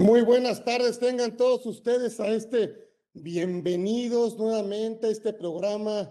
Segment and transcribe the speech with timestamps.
[0.00, 6.10] Muy buenas tardes, tengan todos ustedes a este, bienvenidos nuevamente a este programa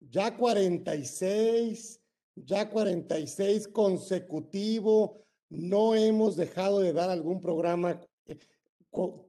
[0.00, 2.00] ya 46,
[2.34, 8.40] ya 46 consecutivo, no hemos dejado de dar algún programa eh,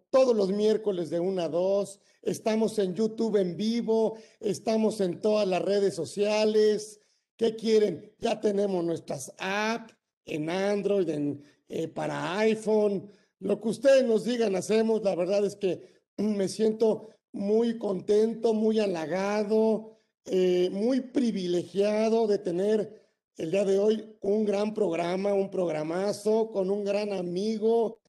[0.09, 5.47] todos los miércoles de 1 a 2, estamos en YouTube en vivo, estamos en todas
[5.47, 6.99] las redes sociales,
[7.37, 8.11] ¿qué quieren?
[8.17, 13.11] Ya tenemos nuestras apps en Android, en, eh, para iPhone,
[13.43, 18.79] lo que ustedes nos digan hacemos, la verdad es que me siento muy contento, muy
[18.79, 23.03] halagado, eh, muy privilegiado de tener
[23.35, 27.99] el día de hoy un gran programa, un programazo con un gran amigo,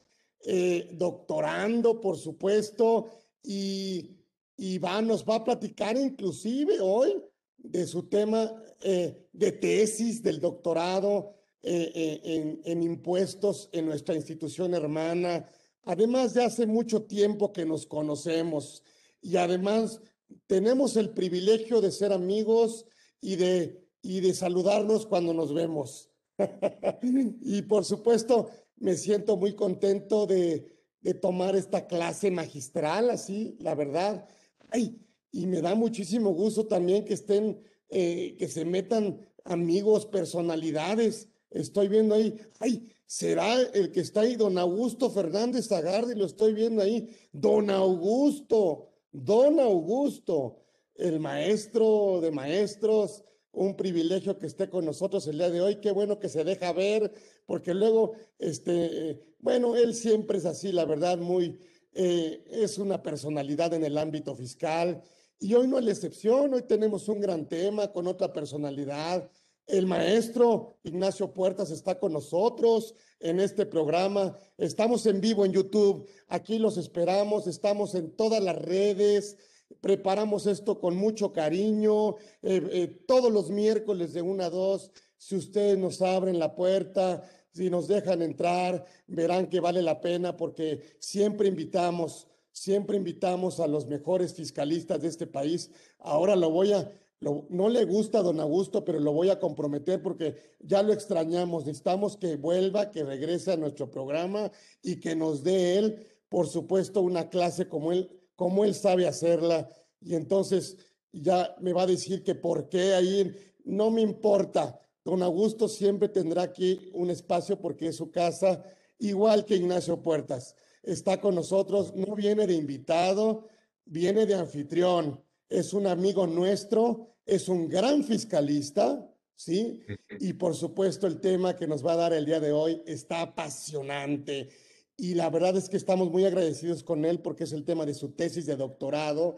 [0.47, 3.09] eh, doctorando, por supuesto,
[3.43, 4.17] y
[4.57, 7.21] Iván nos va a platicar inclusive hoy
[7.57, 15.49] de su tema eh, de tesis del doctorado en, en impuestos en nuestra institución hermana.
[15.85, 18.83] Además de hace mucho tiempo que nos conocemos
[19.21, 20.01] y además
[20.47, 22.87] tenemos el privilegio de ser amigos
[23.21, 26.11] y de, y de saludarnos cuando nos vemos.
[27.03, 30.67] y por supuesto, me siento muy contento de,
[31.01, 34.27] de, tomar esta clase magistral, así, la verdad.
[34.71, 34.99] Ay,
[35.31, 41.29] y me da muchísimo gusto también que estén, eh, que se metan amigos, personalidades.
[41.55, 46.53] Estoy viendo ahí, ay, será el que está ahí, don Augusto Fernández Zagardi, lo estoy
[46.53, 47.09] viendo ahí.
[47.33, 50.59] Don Augusto, don Augusto
[50.97, 55.77] el maestro de maestros, un privilegio que esté con nosotros el día de hoy.
[55.77, 57.13] Qué bueno que se deja ver,
[57.47, 61.59] porque luego, este, bueno, él siempre es así, la verdad, muy,
[61.93, 65.03] eh, es una personalidad en el ámbito fiscal.
[65.39, 69.31] Y hoy no es la excepción, hoy tenemos un gran tema con otra personalidad.
[69.67, 74.37] El maestro Ignacio Puertas está con nosotros en este programa.
[74.59, 76.07] Estamos en vivo en YouTube.
[76.29, 77.47] Aquí los esperamos.
[77.47, 79.37] Estamos en todas las redes
[79.81, 85.37] preparamos esto con mucho cariño, eh, eh, todos los miércoles de una a dos, si
[85.37, 87.23] ustedes nos abren la puerta,
[87.53, 93.67] si nos dejan entrar, verán que vale la pena porque siempre invitamos, siempre invitamos a
[93.67, 95.71] los mejores fiscalistas de este país.
[95.99, 96.91] Ahora lo voy a,
[97.25, 101.67] no le gusta a don Augusto, pero lo voy a comprometer porque ya lo extrañamos.
[101.67, 104.51] Necesitamos que vuelva, que regrese a nuestro programa
[104.83, 109.69] y que nos dé él, por supuesto, una clase como él como él sabe hacerla,
[110.01, 110.77] y entonces
[111.13, 113.35] ya me va a decir que por qué ahí
[113.65, 114.79] no me importa.
[115.05, 118.65] Don Augusto siempre tendrá aquí un espacio porque es su casa,
[118.99, 120.57] igual que Ignacio Puertas.
[120.83, 123.49] Está con nosotros, no viene de invitado,
[123.85, 125.23] viene de anfitrión.
[125.49, 129.81] Es un amigo nuestro, es un gran fiscalista, ¿sí?
[130.21, 133.23] Y por supuesto el tema que nos va a dar el día de hoy está
[133.23, 134.51] apasionante
[134.97, 137.95] y la verdad es que estamos muy agradecidos con él porque es el tema de
[137.95, 139.37] su tesis de doctorado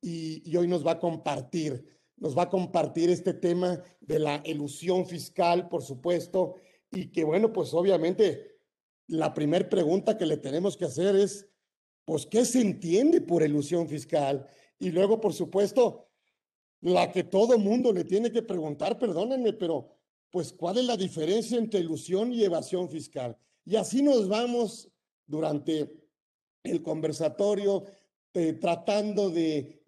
[0.00, 1.84] y, hoy nos va a compartir,
[2.16, 6.56] nos va a compartir este tema de la ilusión fiscal, por supuesto,
[6.92, 8.58] y que bueno, pues obviamente
[9.08, 11.48] la primera pregunta que le tenemos que hacer es,
[12.04, 14.46] pues, ¿qué se entiende por ilusión fiscal?
[14.78, 16.05] Y luego, por supuesto,
[16.80, 19.88] la que todo mundo le tiene que preguntar, perdónenme, pero
[20.30, 23.36] pues, ¿cuál es la diferencia entre ilusión y evasión fiscal?
[23.64, 24.88] Y así nos vamos
[25.26, 25.90] durante
[26.62, 27.84] el conversatorio,
[28.34, 29.82] eh, tratando de,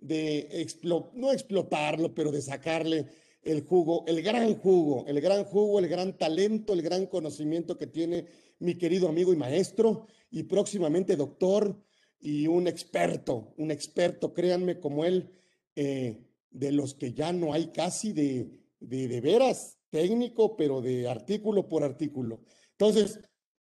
[1.14, 3.06] no explotarlo, pero de sacarle
[3.42, 7.86] el jugo, el gran jugo, el gran jugo, el gran talento, el gran conocimiento que
[7.86, 8.26] tiene
[8.58, 11.78] mi querido amigo y maestro y próximamente doctor
[12.20, 15.30] y un experto, un experto, créanme, como él,
[15.76, 18.50] eh, de los que ya no hay casi de,
[18.80, 22.40] de, de veras técnico, pero de artículo por artículo.
[22.72, 23.20] Entonces,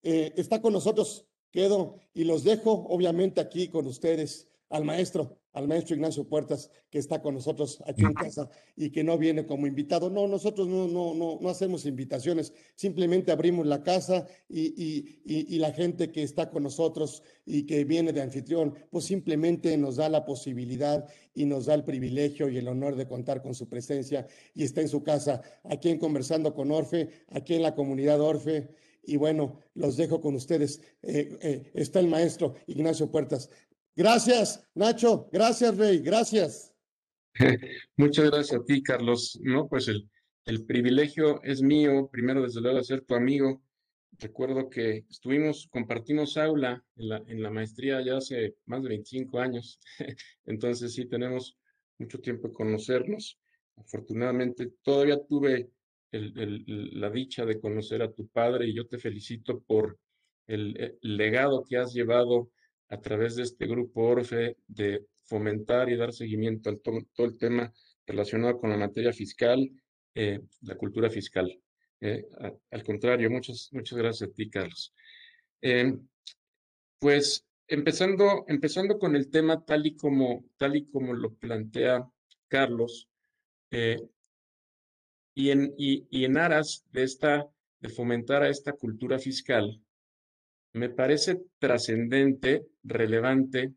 [0.03, 5.67] eh, está con nosotros quedo y los dejo obviamente aquí con ustedes al maestro, al
[5.67, 9.67] maestro Ignacio Puertas, que está con nosotros aquí en casa y que no viene como
[9.67, 10.09] invitado.
[10.09, 15.55] No, nosotros no, no, no, no hacemos invitaciones, simplemente abrimos la casa y, y, y,
[15.55, 19.97] y, la gente que está con nosotros y que viene de anfitrión, pues simplemente nos
[19.97, 23.69] da la posibilidad y nos da el privilegio y el honor de contar con su
[23.69, 28.21] presencia y está en su casa, aquí en Conversando con Orfe, aquí en la comunidad
[28.21, 28.69] Orfe.
[29.03, 30.81] Y bueno, los dejo con ustedes.
[31.03, 33.49] Eh, eh, está el maestro Ignacio Puertas.
[33.97, 35.28] Gracias, Nacho.
[35.33, 36.01] Gracias, Rey.
[36.01, 36.75] Gracias.
[37.97, 39.39] Muchas gracias a ti, Carlos.
[39.42, 40.09] No, pues el,
[40.47, 43.63] el privilegio es mío, primero desde luego, ser tu amigo.
[44.19, 49.39] Recuerdo que estuvimos, compartimos aula en la, en la maestría ya hace más de 25
[49.39, 49.78] años.
[50.47, 51.57] Entonces sí, tenemos
[51.98, 53.39] mucho tiempo de conocernos.
[53.77, 55.71] Afortunadamente, todavía tuve
[56.13, 59.98] la dicha de conocer a tu padre y yo te felicito por
[60.47, 62.51] el, legado que has llevado
[62.91, 67.72] a través de este grupo Orfe de fomentar y dar seguimiento a todo, el tema
[68.07, 69.71] relacionado con la materia fiscal,
[70.15, 71.48] eh, la cultura fiscal.
[72.01, 72.27] Eh,
[72.71, 74.92] al contrario, muchas, muchas gracias a ti, Carlos.
[75.60, 76.09] Em,
[76.98, 82.10] pues empezando, empezando con el tema tal y como, tal y como lo plantea
[82.48, 83.09] Carlos,
[83.71, 84.01] eh,
[85.33, 87.48] y, en, y en aras de, esta,
[87.78, 89.81] de fomentar a esta cultura fiscal,
[90.72, 93.74] me parece trascendente, relevante,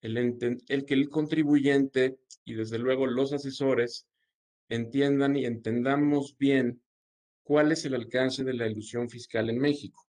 [0.00, 4.06] el, que el contribuyente y desde luego los asesores
[4.68, 6.82] entiendan y entendamos bien
[7.42, 10.06] cuál es el alcance de la ilusión fiscal en México.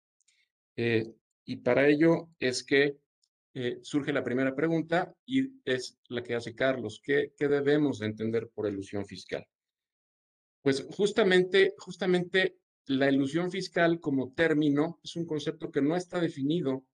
[0.76, 1.14] Eh,
[1.46, 2.98] y para ello es que
[3.54, 7.02] eh, surge la primera pregunta y es la que hace Carlos.
[7.04, 9.48] ¿Qué, qué debemos entender por ilusión fiscal?
[10.62, 16.86] Pues justamente, justamente la ilusión fiscal como término es un concepto que no está definido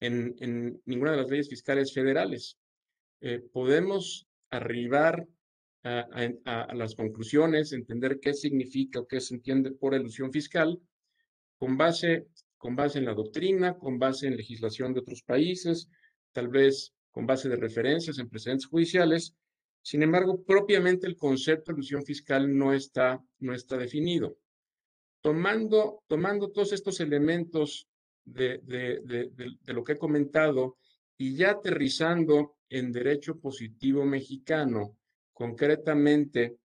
[0.00, 2.56] en, ninguna de las leyes fiscales federales.
[3.20, 5.26] Eh, podemos arribar
[5.84, 6.06] a,
[6.44, 10.78] a, las conclusiones, entender qué significa o qué se entiende por ilusión fiscal
[11.58, 15.88] con base, con base en la doctrina, con base en legislación de otros países,
[16.32, 19.34] tal vez con base de referencias en precedentes judiciales.
[19.82, 24.36] Sin embargo, propiamente el concepto de ilusión fiscal no está, no está definido.
[25.20, 27.87] Tomando, tomando todos estos elementos
[28.32, 29.30] de,
[29.66, 30.76] lo que he comentado
[31.16, 34.96] y ya aterrizando en derecho positivo mexicano,
[35.32, 36.56] concretamente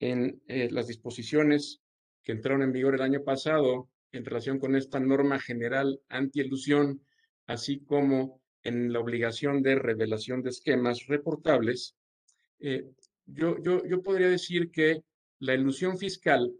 [0.00, 1.80] en eh, las disposiciones
[2.22, 7.04] que entraron en vigor el año pasado en relación con esta norma general anti-elusión,
[7.46, 11.96] así como en la obligación de revelación de esquemas reportables,
[12.60, 12.84] eh,
[13.26, 15.02] yo, yo, yo podría decir que
[15.38, 16.52] la ilusión fiscal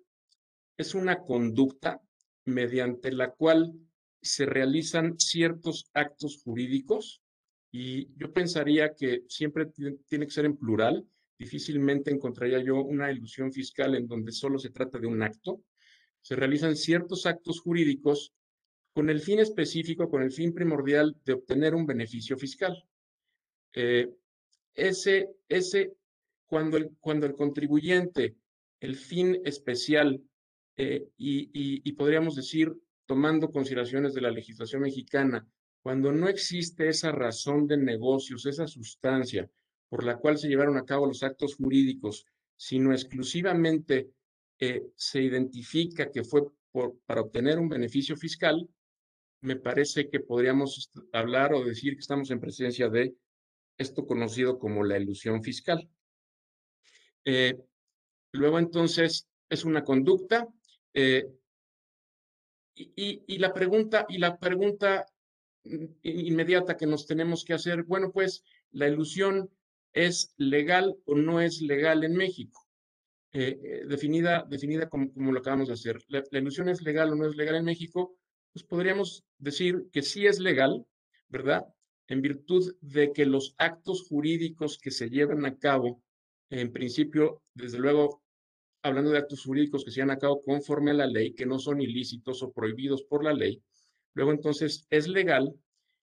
[0.76, 2.00] es una conducta
[2.44, 3.73] mediante la cual
[4.22, 7.22] se realizan ciertos actos jurídicos
[7.72, 9.66] y yo pensaría que siempre
[10.06, 11.06] tiene que ser en plural.
[11.38, 15.62] Difícilmente encontraría yo una ilusión fiscal en donde solo se trata de un acto.
[16.20, 18.32] Se realizan ciertos actos jurídicos
[18.92, 22.84] con el fin específico, con el fin primordial de obtener un beneficio fiscal.
[23.72, 24.08] Eh,
[24.75, 25.94] ese, ese,
[26.46, 28.36] cuando el, cuando el contribuyente,
[28.80, 30.22] el fin especial
[30.76, 31.50] eh, y,
[31.88, 32.72] y, podríamos decir,
[33.12, 35.47] tomando consideraciones de la legislación mexicana,
[35.82, 39.50] cuando no existe esa razón de negocios, esa sustancia
[39.91, 42.25] por la cual se llevaron a cabo los actos jurídicos,
[42.56, 44.09] sino exclusivamente
[44.59, 46.44] eh, se identifica que fue
[47.05, 48.67] para obtener un beneficio fiscal,
[49.43, 53.14] me parece que podríamos hablar o decir que estamos en presencia de
[53.76, 55.87] esto conocido como la ilusión fiscal.
[57.26, 57.59] Eh,
[58.32, 60.49] luego entonces es una conducta
[60.94, 61.26] eh,
[62.74, 65.06] y, la pregunta y la pregunta
[66.02, 69.50] inmediata que nos tenemos que hacer, bueno, pues la ilusión
[69.92, 72.66] es legal o no es legal en México.
[73.34, 76.02] Eh, definida definida como, como, lo acabamos de hacer.
[76.08, 78.16] La, la ilusión es legal o no es legal en México
[78.52, 80.86] pues podríamos decir que sí es legal,
[81.28, 81.66] ¿verdad?
[82.06, 86.02] En virtud de que los actos jurídicos que se llevan a cabo,
[86.50, 88.21] en principio, desde luego,
[88.82, 91.81] hablando de actos jurídicos que se llevan a conforme a la ley, que no son
[91.81, 93.62] ilícitos o prohibidos por la ley,
[94.14, 95.55] luego entonces es legal,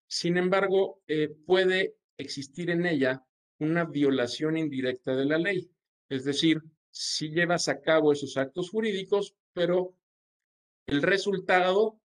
[0.07, 3.23] sin embargo, eh, puede existir en ella
[3.59, 5.69] una violación indirecta de la ley.
[6.09, 9.93] Es decir, si llevas a cabo esos actos jurídicos, pero
[10.87, 11.99] el resultado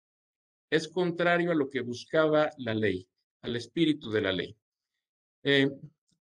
[0.69, 3.07] es contrario a lo que buscaba la ley,
[3.41, 4.55] al espíritu de la ley.
[5.43, 5.71] Eh,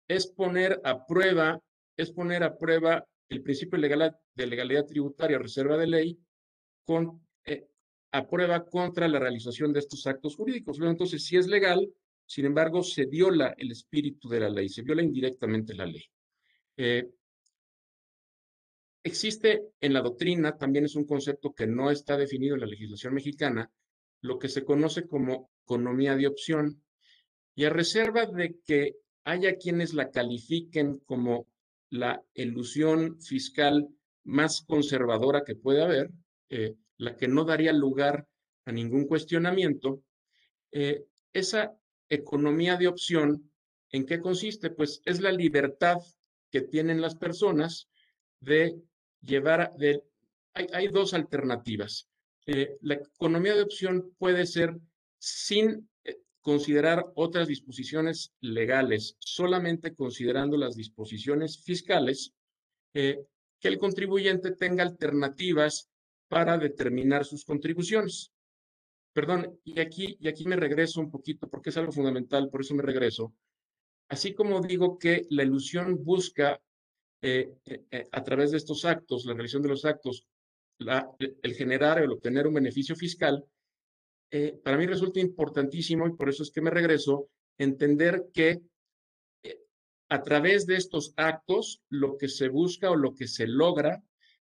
[0.08, 1.62] es poner a prueba,
[1.96, 6.18] es poner a prueba el principio de legalidad tributaria, reserva de ley,
[6.84, 7.68] con, eh,
[8.12, 10.78] a prueba contra la realización de estos actos jurídicos.
[10.80, 11.92] entonces, si es legal,
[12.24, 16.04] sin embargo, se viola el espíritu de la ley, se viola indirectamente la ley.
[16.76, 17.10] Eh,
[19.02, 23.14] existe en la doctrina, también es un concepto que no está definido en la legislación
[23.14, 23.70] mexicana,
[24.20, 26.82] lo que se conoce como economía de opción.
[27.54, 31.46] Y a reserva de que haya quienes la califiquen como
[31.90, 33.88] la ilusión fiscal
[34.24, 36.10] más conservadora que puede haber,
[36.50, 38.26] eh, la que no daría lugar
[38.66, 40.02] a ningún cuestionamiento,
[40.72, 41.74] eh, esa
[42.08, 43.50] economía de opción,
[43.90, 44.70] ¿en qué consiste?
[44.70, 45.98] Pues es la libertad
[46.50, 47.88] que tienen las personas
[48.40, 48.80] de
[49.22, 50.02] llevar, de,
[50.54, 52.08] hay, hay dos alternativas.
[52.46, 54.76] Eh, la economía de opción puede ser
[55.18, 55.88] sin
[56.48, 62.32] considerar otras disposiciones legales, solamente considerando las disposiciones fiscales,
[62.94, 63.18] eh,
[63.60, 65.90] que el contribuyente tenga alternativas
[66.26, 68.32] para determinar sus contribuciones.
[69.12, 72.74] perdón, y aquí, y aquí me regreso un poquito porque es algo fundamental, por eso
[72.74, 73.34] me regreso.
[74.08, 76.58] Así como digo que la ilusión busca
[77.20, 80.24] eh, eh, eh, a través de estos actos, la realización de los actos,
[81.42, 83.44] el generar, el obtener un beneficio fiscal,
[84.62, 88.62] para mí resulta importantísimo y por eso es que me regreso, entender que
[90.10, 94.02] a través de estos actos lo que se busca o lo que se logra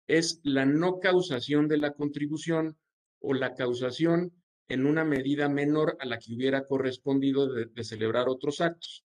[0.07, 2.77] es la no causación de la contribución
[3.19, 4.33] o la causación
[4.67, 9.03] en una medida menor a la que hubiera correspondido de celebrar otros actos.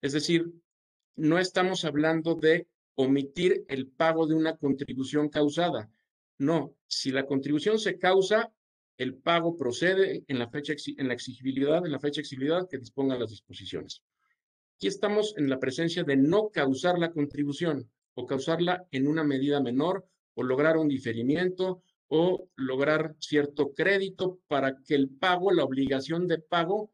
[0.00, 0.50] Es decir,
[1.16, 5.90] no estamos hablando de omitir el pago de una contribución causada.
[6.38, 8.52] No, si la contribución se causa,
[8.98, 12.78] el pago procede en la fecha en la exigibilidad, en la fecha de exigibilidad que
[12.78, 14.02] dispongan las disposiciones.
[14.76, 19.60] Aquí estamos en la presencia de no causar la contribución o causarla en una medida
[19.60, 26.26] menor o lograr un diferimiento o lograr cierto crédito para que el pago, la obligación
[26.26, 26.92] de pago,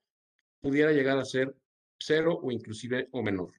[0.60, 1.54] pudiera llegar a ser
[1.98, 3.52] cero o inclusive o menor.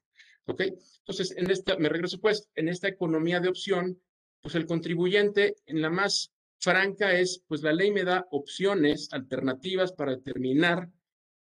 [0.46, 0.62] ¿Ok?
[1.00, 4.02] Entonces, en esta, me regreso pues, en esta economía de opción,
[4.42, 9.92] pues el contribuyente en la más franca es, pues la ley me da opciones, alternativas
[9.92, 10.90] para determinar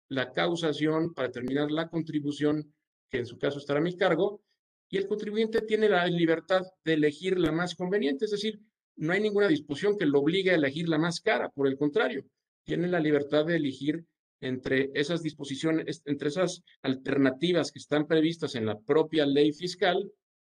[0.08, 2.74] la causación, para determinar la contribución,
[3.10, 4.42] que en su caso estará a mi cargo,
[4.90, 8.62] y el contribuyente tiene la libertad de elegir la más conveniente, es decir,
[8.96, 12.26] no hay ninguna disposición que lo obligue a elegir la más cara, por el contrario,
[12.64, 14.06] tiene la libertad de elegir
[14.40, 20.10] entre esas disposiciones, entre esas alternativas que están previstas en la propia ley fiscal,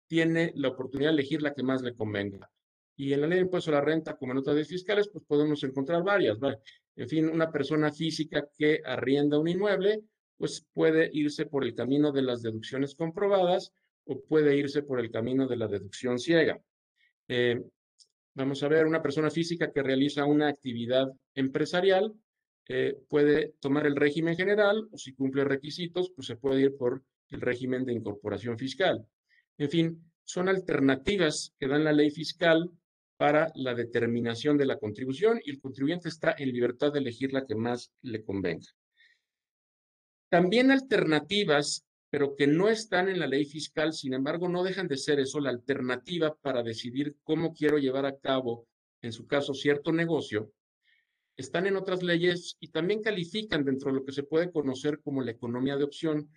[0.09, 2.51] tiene la oportunidad de elegir la que más le convenga.
[2.97, 5.63] Y en la ley de impuesto a la renta, como en otras fiscales, pues podemos
[5.65, 6.39] encontrar varias.
[6.97, 10.03] En fin, una persona física que arrienda un inmueble,
[10.37, 13.73] pues puede irse por el camino de las deducciones comprobadas
[14.05, 16.61] o puede irse por el camino de la deducción ciega.
[17.29, 17.61] Eh,
[18.35, 22.13] vamos a ver, una persona física que realiza una actividad empresarial,
[22.69, 27.03] eh, puede tomar el régimen general o si cumple requisitos, pues se puede ir por
[27.31, 29.07] el régimen de incorporación fiscal.
[29.59, 32.71] En fin, son alternativas que dan la ley fiscal
[33.17, 37.47] para la determinación de la contribución y el contribuyente está en libertad de elegir la
[37.47, 38.67] que más le convenga.
[40.29, 44.97] También alternativas, pero que no están en la ley fiscal, sin embargo, no dejan de
[44.97, 48.67] ser eso, la alternativa para decidir cómo quiero llevar a cabo,
[49.01, 50.53] en su caso, cierto negocio,
[51.37, 55.23] están en otras leyes y también califican dentro de lo que se puede conocer como
[55.23, 56.31] la economía de opción.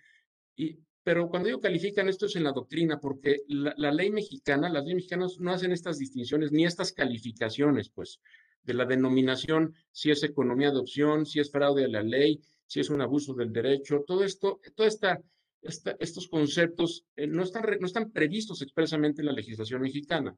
[0.56, 4.82] Y, pero cuando digo califican, esto es en la doctrina, porque la, ley mexicana, las
[4.82, 8.20] leyes mexicanas no hacen estas distinciones ni estas calificaciones, pues,
[8.62, 12.80] de la denominación, si es economía de opción, si es fraude a la ley, si
[12.80, 15.18] es un abuso del derecho, todo esto, toda esta,
[15.62, 20.36] estos conceptos eh, no, están, no están previstos expresamente en la legislación mexicana.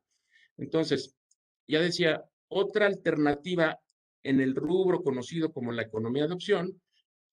[0.57, 1.17] Entonces,
[1.67, 3.77] ya decía, otra alternativa
[4.23, 6.81] en el rubro conocido como la economía de opción,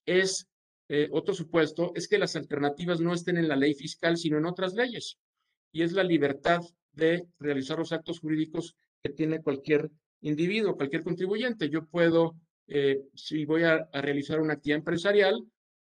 [0.07, 0.47] es
[0.89, 4.45] eh, otro supuesto, es que las alternativas no estén en la ley fiscal, sino en
[4.45, 5.17] otras leyes.
[5.71, 6.61] Y es la libertad
[6.93, 9.91] de realizar los actos jurídicos que tiene cualquier
[10.21, 11.69] individuo, cualquier contribuyente.
[11.69, 12.35] Yo puedo,
[12.67, 15.45] eh, si voy a, realizar una actividad empresarial,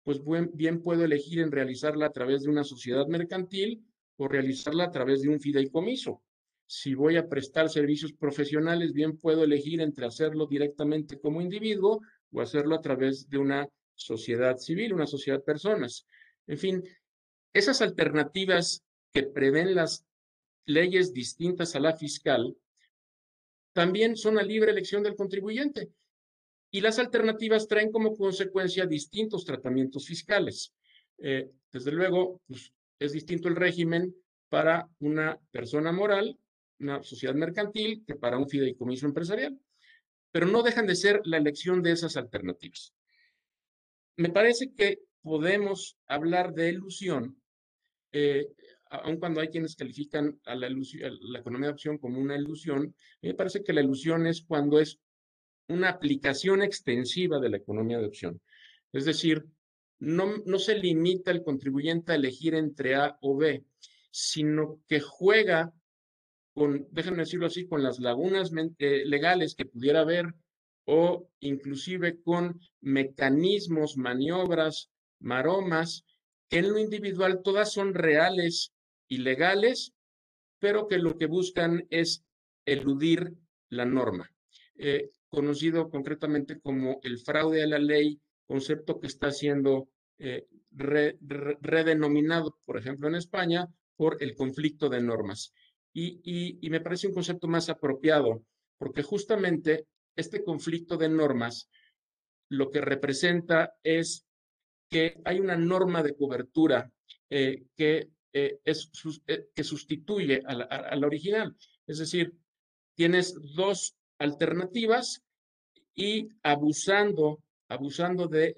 [0.04, 0.22] pues
[0.54, 3.84] bien puedo elegir en realizarla a través de una sociedad mercantil
[4.18, 6.22] o realizarla a través de un fideicomiso.
[6.68, 12.42] Si voy a prestar servicios profesionales, bien puedo elegir entre hacerlo directamente como individuo o
[12.42, 16.06] hacerlo a través de una sociedad civil, una sociedad de personas.
[16.48, 16.84] En fin,
[17.54, 20.06] esas alternativas que prevén las
[20.66, 22.56] leyes distintas a la fiscal
[23.74, 25.90] también son a libre elección del contribuyente.
[26.72, 30.74] Y las alternativas traen como consecuencia distintos tratamientos fiscales.
[31.18, 34.14] Eh, desde luego, pues, es distinto el régimen
[34.50, 36.38] para una persona moral
[36.80, 39.58] una sociedad mercantil que para un fideicomiso empresarial,
[40.32, 42.94] pero no dejan de ser la elección de esas alternativas.
[44.17, 47.41] Me parece que podemos hablar de ilusión,
[48.12, 48.48] eh,
[48.89, 53.63] aun cuando hay quienes califican a la, economía de opción como una ilusión, me parece
[53.63, 55.00] que la ilusión es cuando es
[55.67, 58.39] una aplicación extensiva de la economía de opción.
[58.93, 59.45] Es decir,
[60.00, 63.65] no, no se limita el contribuyente a elegir entre A o B,
[64.12, 65.74] sino que juega
[66.53, 70.34] con, déjenme decirlo así, con las lagunas eh, legales que pudiera haber
[70.86, 74.89] o inclusive con mecanismos, maniobras,
[75.20, 76.06] maromas,
[76.50, 78.72] que en lo individual todas son reales
[79.08, 79.94] y legales,
[80.60, 82.24] pero que lo que buscan es
[82.65, 83.34] eludir
[83.70, 84.32] la norma,
[84.75, 92.58] eh, conocido concretamente como el fraude a la ley, concepto que está siendo eh, redenominado,
[92.65, 95.54] por ejemplo, en España, por el conflicto de normas.
[95.94, 98.44] Y, me parece un concepto más apropiado,
[98.77, 101.69] porque justamente este conflicto de normas
[102.50, 104.25] lo que representa es
[104.89, 106.91] que hay una norma de cobertura
[107.29, 108.91] eh, que, eh, es,
[109.27, 110.53] eh, que sustituye a
[110.95, 111.55] la, original.
[111.88, 112.34] Es decir,
[112.95, 115.24] tienes dos alternativas
[115.95, 118.57] y abusando, abusando de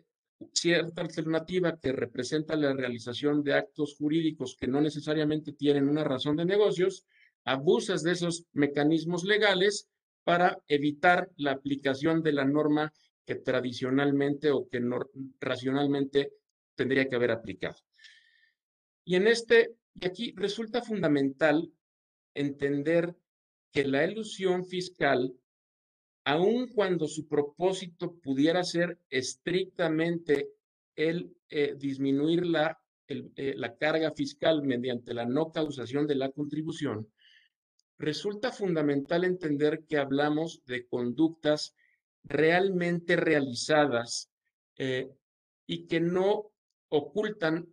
[0.54, 6.36] cierta alternativa que representa la realización de actos jurídicos que no necesariamente tienen una razón
[6.36, 7.06] de negocios,
[7.44, 9.88] abusas de esos mecanismos legales
[10.28, 12.92] para evitar la aplicación de la norma
[13.26, 15.00] que tradicionalmente o que no,
[15.40, 16.34] racionalmente
[16.76, 17.78] tendría que haber aplicado.
[19.06, 21.72] Y en este, y aquí resulta fundamental
[22.34, 23.16] entender
[23.72, 25.34] que la ilusión fiscal,
[26.26, 30.50] aun cuando su propósito pudiera ser estrictamente
[30.98, 37.08] el eh, disminuir la, eh, la carga fiscal mediante la no causación de la contribución,
[37.98, 41.76] resulta fundamental entender que hablamos de conductas
[42.24, 44.30] realmente realizadas
[44.78, 45.10] eh,
[45.66, 46.52] y que no
[46.90, 47.68] ocultan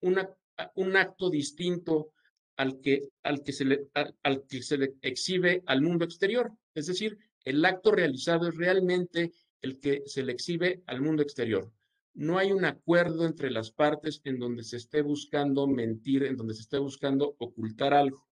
[0.00, 2.12] un acto distinto
[2.56, 3.88] al que, al, que se le,
[4.22, 6.52] al, que se le exhibe al mundo exterior.
[6.74, 9.32] Es decir, el acto realizado es realmente
[9.62, 11.72] el que se le exhibe al mundo exterior.
[12.12, 16.54] No hay un acuerdo entre las partes en donde se esté buscando mentir, en donde
[16.54, 18.29] se esté buscando ocultar algo.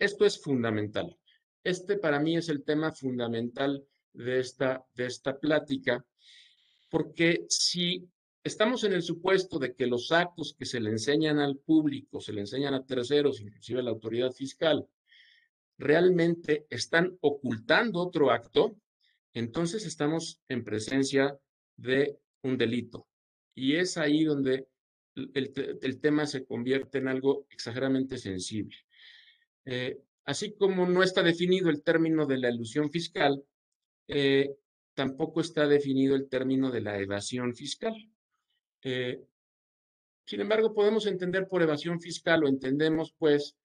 [0.00, 1.14] Esto es fundamental.
[1.62, 6.02] Este para mí es el tema fundamental de esta, de esta plática,
[6.88, 8.08] porque si
[8.42, 12.32] estamos en el supuesto de que los actos que se le enseñan al público, se
[12.32, 14.88] le enseñan a terceros, inclusive a la autoridad fiscal,
[15.76, 18.76] realmente están ocultando otro acto,
[19.34, 21.38] entonces estamos en presencia
[21.76, 23.06] de un delito.
[23.54, 24.66] Y es ahí donde
[25.14, 28.76] el, el tema se convierte en algo exageradamente sensible.
[29.72, 33.44] Eh, así como no está definido el término de la ilusión fiscal,
[34.08, 34.56] eh,
[34.94, 37.94] tampoco está definido el término de la evasión fiscal.
[38.82, 39.22] Eh,
[40.26, 43.56] sin embargo, podemos entender por evasión fiscal o entendemos pues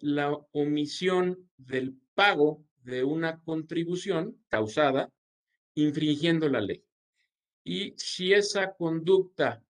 [0.00, 5.08] la omisión del pago de una contribución causada
[5.74, 6.84] infringiendo la ley.
[7.62, 9.62] Y si esa conducta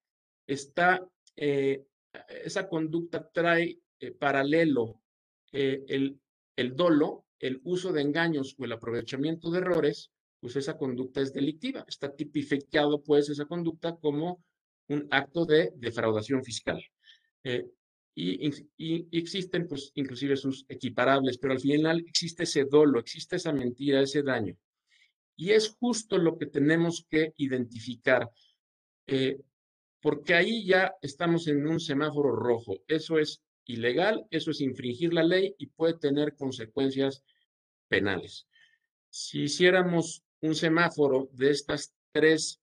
[0.47, 1.07] está,
[1.37, 3.79] esa conducta trae
[4.19, 5.01] paralelo
[5.53, 6.21] eh, el,
[6.57, 10.11] el dolo, el uso de engaños o el aprovechamiento de errores,
[10.41, 11.85] pues esa conducta es delictiva.
[11.87, 14.43] Está tipificado pues esa conducta como
[14.89, 16.83] un acto de defraudación fiscal.
[17.45, 17.67] Eh,
[18.15, 23.53] y, y, existen pues inclusive sus equiparables, pero al final existe ese dolo, existe esa
[23.53, 24.57] mentira, ese daño.
[25.37, 28.29] Y es justo lo que tenemos que identificar,
[29.07, 29.39] eh,
[30.03, 32.83] porque ahí ya estamos en un semáforo rojo.
[32.87, 33.41] Eso es
[33.73, 37.23] ilegal, eso es infringir la ley y puede tener consecuencias
[37.89, 38.47] penales.
[39.11, 42.61] Si hiciéramos un semáforo de estas tres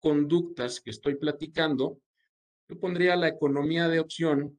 [0.00, 2.00] conductas que estoy platicando,
[2.68, 4.58] yo pondría la economía de opción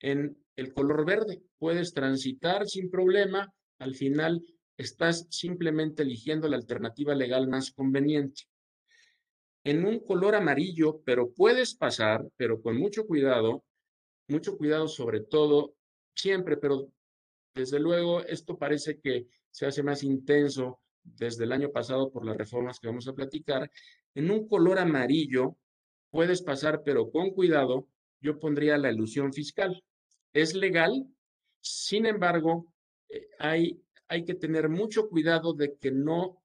[0.00, 1.42] en el color verde.
[1.58, 4.42] Puedes transitar sin problema, al final
[4.76, 8.42] estás simplemente eligiendo la alternativa legal más conveniente.
[9.64, 13.64] En un color amarillo, pero puedes pasar, pero con mucho cuidado,
[14.28, 15.74] mucho cuidado sobre todo,
[16.14, 16.88] siempre, pero
[17.54, 22.36] desde luego esto parece que se hace más intenso desde el año pasado por las
[22.36, 23.70] reformas que vamos a platicar.
[24.14, 25.56] En un color amarillo
[26.10, 27.88] puedes pasar, pero con cuidado,
[28.20, 29.84] yo pondría la ilusión fiscal.
[30.32, 31.06] Es legal,
[31.60, 32.66] sin embargo,
[33.08, 36.42] eh, hay, hay que tener mucho cuidado de que no,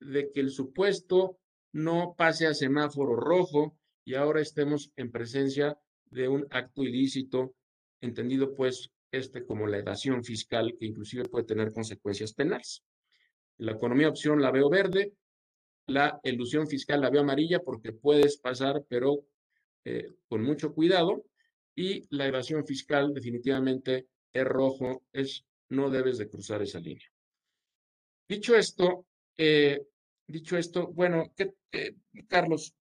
[0.00, 1.38] de que el supuesto
[1.72, 5.78] no pase a semáforo rojo y ahora estemos en presencia
[6.10, 7.54] de un acto ilícito,
[8.00, 12.82] entendido pues este como la evasión fiscal, que inclusive puede tener consecuencias penales.
[13.58, 15.14] La economía opción la veo verde,
[15.86, 19.24] la ilusión fiscal la veo amarilla porque puedes pasar, pero
[19.84, 21.24] eh, con mucho cuidado,
[21.74, 27.06] y la evasión fiscal definitivamente es rojo, es no debes de cruzar esa línea.
[28.28, 29.80] Dicho esto, eh,
[30.26, 31.94] dicho esto, bueno, ¿qué, eh,
[32.28, 32.74] Carlos,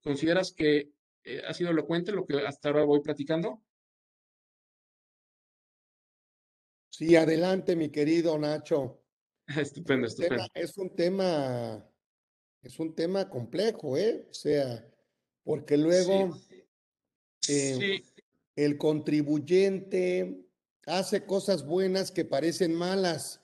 [0.00, 0.90] ¿consideras que
[1.26, 3.60] eh, ha sido elocuente lo que hasta ahora voy platicando.
[6.88, 9.02] Sí, adelante, mi querido Nacho.
[9.48, 10.46] estupendo, estupendo.
[10.54, 11.84] es un tema,
[12.62, 14.28] es un tema complejo, ¿eh?
[14.30, 14.88] O sea,
[15.42, 16.38] porque luego
[17.48, 18.02] eh,
[18.54, 20.46] el contribuyente
[20.86, 23.42] hace cosas buenas que parecen malas.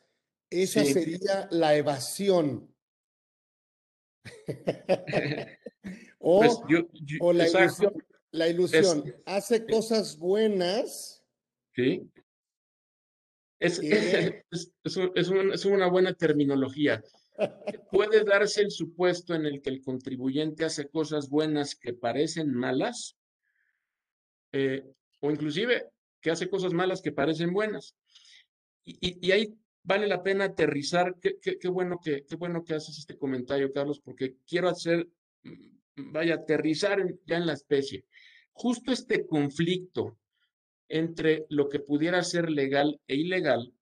[0.51, 2.73] Esa sería la evasión.
[6.23, 6.59] Pues,
[7.21, 7.93] o, la ilusión,
[8.31, 11.25] la ilusión hace cosas buenas.
[11.75, 12.09] Sí.
[13.59, 17.03] Es, es, una buena terminología.
[17.91, 23.17] puede darse el supuesto en el que el contribuyente hace cosas buenas que parecen malas,
[24.53, 24.85] eh,
[25.21, 25.89] o inclusive
[26.21, 27.97] que hace cosas malas que parecen buenas.
[28.85, 31.17] Y, ahí vale la pena aterrizar.
[31.21, 35.09] Qué, qué, bueno que, qué bueno que haces este comentario, Carlos, porque quiero hacer,
[35.43, 38.05] mm, vaya, aterrizar ya en la especie.
[38.53, 40.19] Justo este conflicto
[40.89, 43.73] entre lo que pudiera ser legal e ilegal,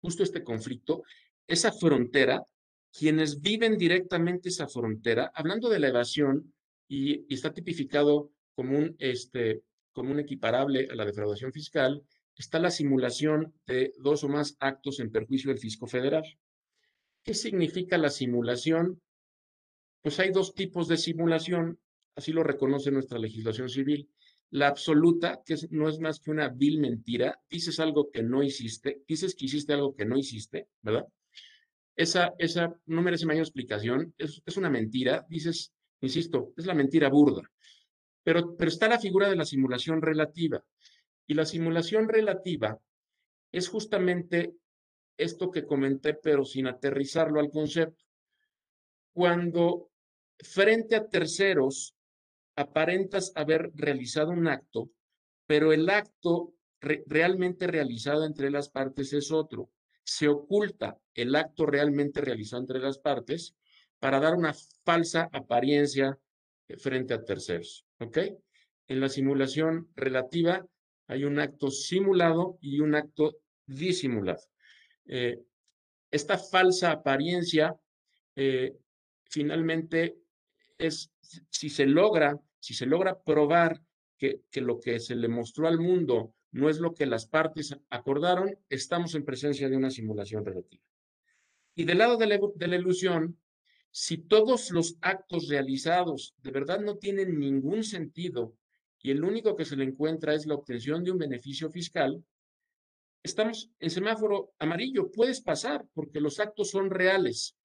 [0.00, 1.02] justo este conflicto,
[1.46, 2.44] esa frontera,
[2.92, 6.52] quienes viven directamente esa frontera, hablando de la evasión,
[6.88, 12.02] y, y está tipificado como un, este, como un equiparable a la defraudación fiscal,
[12.36, 16.24] está la simulación de dos o más actos en perjuicio del fisco federal.
[17.22, 19.00] ¿Qué significa la simulación?
[20.04, 21.80] Pues hay dos tipos de simulación,
[22.14, 24.10] así lo reconoce nuestra legislación civil.
[24.50, 29.00] La absoluta, que no es más que una vil mentira, dices algo que no hiciste,
[29.08, 31.06] dices que hiciste algo que no hiciste, ¿verdad?
[31.96, 37.50] Esa, esa no merece mayor explicación, es, una mentira, dices, insisto, es la mentira burda.
[38.22, 40.62] Pero, pero está la figura de la simulación relativa.
[41.26, 42.78] Y la simulación relativa
[43.50, 44.52] es justamente
[45.16, 48.04] esto que comenté, pero sin aterrizarlo al concepto.
[49.14, 49.92] Cuando
[50.40, 51.94] frente a terceros
[52.56, 54.90] aparentas haber realizado un acto,
[55.46, 59.70] pero el acto realmente realizado entre las partes es otro.
[60.04, 63.54] Se oculta el acto realmente realizado entre las partes
[63.98, 66.18] para dar una falsa apariencia
[66.78, 67.86] frente a terceros.
[68.00, 68.18] ¿Ok?
[68.88, 70.66] En la simulación relativa
[71.06, 74.42] hay un acto simulado y un acto disimulado.
[75.06, 75.38] Eh,
[76.10, 77.74] esta falsa apariencia
[78.36, 78.76] eh,
[79.24, 80.16] finalmente
[80.78, 81.12] es,
[81.50, 83.80] si se logra, si se logra probar
[84.18, 87.76] que, que, lo que se le mostró al mundo no es lo que las partes
[87.90, 90.84] acordaron, estamos en presencia de una simulación relativa.
[91.74, 93.38] Y del lado de la, de la ilusión,
[93.90, 98.56] si todos los actos realizados de verdad no tienen ningún sentido
[99.00, 102.24] y el único que se le encuentra es la obtención de un beneficio fiscal,
[103.22, 105.10] estamos en semáforo amarillo.
[105.10, 107.56] Puedes pasar porque los actos son reales.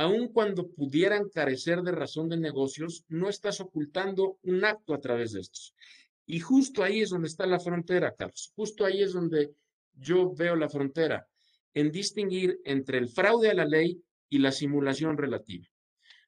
[0.00, 5.32] Aun cuando pudieran carecer de razón de negocios, no estás ocultando un acto a través
[5.32, 5.74] de estos.
[6.24, 8.50] Y justo ahí es donde está la frontera, Carlos.
[8.56, 9.50] Justo ahí es donde
[9.92, 11.28] yo veo la frontera,
[11.74, 15.66] en distinguir entre el fraude a la ley y la simulación relativa.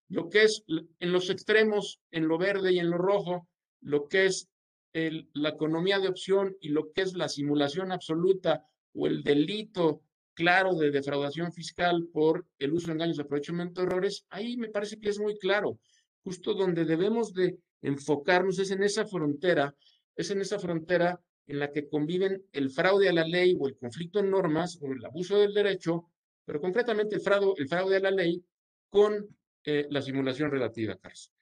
[0.09, 3.49] Lo que es en los extremos, en lo verde y en lo rojo,
[3.81, 4.51] lo que es
[4.93, 10.03] la economía de opción y lo que es la simulación absoluta o el delito
[10.43, 14.99] claro de defraudación fiscal por el uso de engaños, aprovechamiento de errores, ahí me parece
[14.99, 15.79] que es muy claro.
[16.25, 19.75] Justo donde debemos de enfocarnos es en esa frontera,
[20.15, 23.77] es en esa frontera en la que conviven el fraude a la ley o el
[23.77, 26.13] conflicto en normas o el abuso del derecho
[26.45, 28.45] pero concretamente el fraude, el fraude a la ley
[28.91, 29.27] con
[29.65, 31.33] eh, la simulación relativa, Carlos.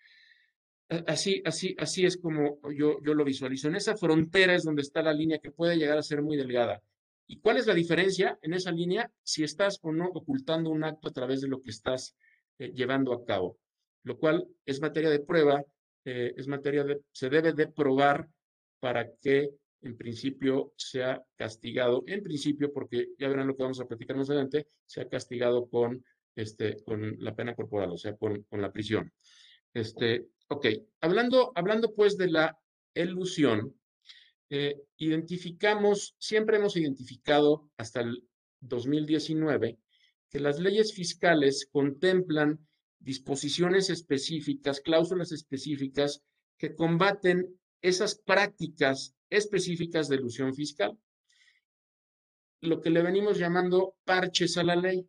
[1.06, 3.68] Así, así, así es como yo, yo lo visualizo.
[3.68, 6.82] En esa frontera es donde está la línea que puede llegar a ser muy delgada.
[7.30, 11.06] ¿Y cuál es la diferencia en esa línea si estás o no ocultando un acto
[11.06, 12.16] a través de lo que estás
[12.58, 13.56] eh, llevando a cabo?
[14.02, 15.64] Lo cual es materia de prueba,
[16.04, 18.28] eh, es materia de, se debe de probar
[18.80, 19.48] para que
[19.82, 24.16] en principio se ha castigado, en principio, porque ya verán lo que vamos a platicar
[24.16, 28.60] más adelante, se ha castigado con, este, con la pena corporal, o sea, con, con
[28.60, 29.12] la prisión.
[29.72, 30.66] Este, ok,
[31.00, 32.58] hablando, hablando pues de la
[32.92, 33.79] elusión,
[34.50, 38.24] eh, identificamos, siempre hemos identificado hasta el
[38.60, 39.78] 2019
[40.28, 42.58] que las leyes fiscales contemplan
[42.98, 46.22] disposiciones específicas, cláusulas específicas
[46.58, 50.98] que combaten esas prácticas específicas de ilusión fiscal,
[52.60, 55.08] lo que le venimos llamando parches a la ley.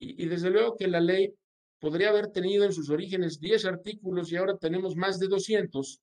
[0.00, 1.34] Y, desde luego que la ley
[1.80, 6.00] podría haber tenido en sus orígenes 10 artículos y ahora tenemos más de 200.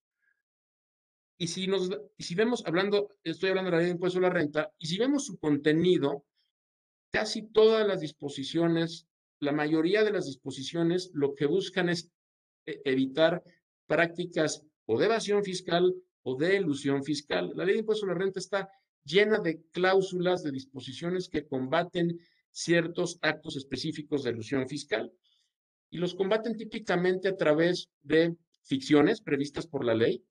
[1.37, 4.23] Y si, nos, y si vemos, hablando, estoy hablando de la ley de impuesto a
[4.23, 6.25] la renta, y si vemos su contenido,
[7.11, 9.07] casi todas las disposiciones,
[9.39, 12.09] la mayoría de las disposiciones, lo que buscan es
[12.65, 13.43] e, evitar
[13.85, 15.93] prácticas o de evasión fiscal
[16.23, 17.51] o de ilusión fiscal.
[17.55, 18.69] La ley de impuesto a la renta está
[19.03, 22.19] llena de cláusulas, de disposiciones que combaten
[22.51, 25.11] ciertos actos específicos de ilusión fiscal
[25.89, 30.23] y los combaten típicamente a través de ficciones previstas por la ley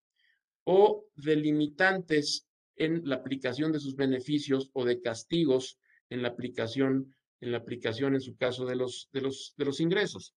[0.64, 2.46] o de limitantes
[2.76, 5.78] en la aplicación de sus beneficios o de castigos
[6.10, 9.80] en la aplicación, en la aplicación en su caso de los, de los, de los
[9.80, 10.34] ingresos.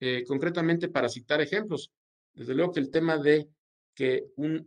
[0.00, 1.92] Eh, concretamente, para citar ejemplos,
[2.32, 3.48] desde luego que el tema de
[3.94, 4.66] que un,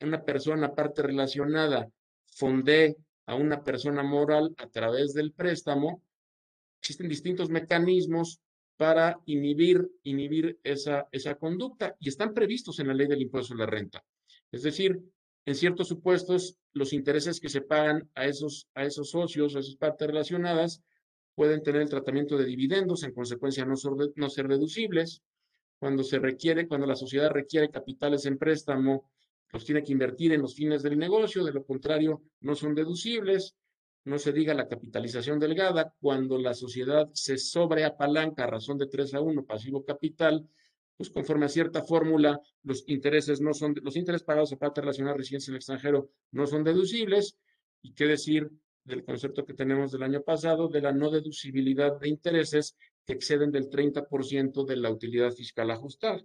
[0.00, 1.88] una persona parte relacionada
[2.26, 6.02] fonde a una persona moral a través del préstamo,
[6.80, 8.40] existen distintos mecanismos
[8.76, 13.58] para inhibir, inhibir esa, esa conducta y están previstos en la ley del impuesto a
[13.58, 14.04] la renta.
[14.54, 15.02] Es decir,
[15.46, 19.74] en ciertos supuestos, los intereses que se pagan a esos, a esos socios, a esas
[19.74, 20.80] partes relacionadas,
[21.34, 23.74] pueden tener el tratamiento de dividendos, en consecuencia no,
[24.14, 25.22] no ser deducibles.
[25.80, 29.10] Cuando se requiere, cuando la sociedad requiere capitales en préstamo,
[29.52, 33.56] los tiene que invertir en los fines del negocio, de lo contrario, no son deducibles.
[34.04, 39.14] No se diga la capitalización delgada, cuando la sociedad se sobreapalanca a razón de 3
[39.14, 40.48] a 1 pasivo capital,
[40.96, 45.14] pues conforme a cierta fórmula, los intereses no son, los intereses pagados a parte relacionada
[45.14, 47.36] a residencia en el extranjero no son deducibles.
[47.82, 48.50] ¿Y qué decir
[48.84, 53.50] del concepto que tenemos del año pasado de la no deducibilidad de intereses que exceden
[53.50, 56.24] del 30% de la utilidad fiscal ajustada?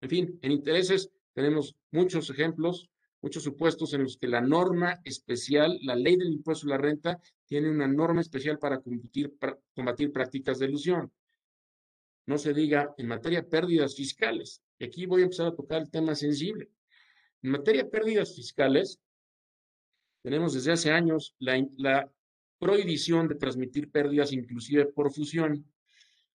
[0.00, 2.88] En fin, en intereses tenemos muchos ejemplos,
[3.20, 7.20] muchos supuestos en los que la norma especial, la ley del impuesto a la renta,
[7.44, 11.12] tiene una norma especial para combatir, para combatir prácticas de ilusión
[12.26, 14.60] no se diga en materia de pérdidas fiscales.
[14.78, 16.68] Y aquí voy a empezar a tocar el tema sensible.
[17.42, 19.00] En materia de pérdidas fiscales,
[20.22, 22.10] tenemos desde hace años la,
[22.58, 25.70] prohibición de transmitir pérdidas inclusive por fusión.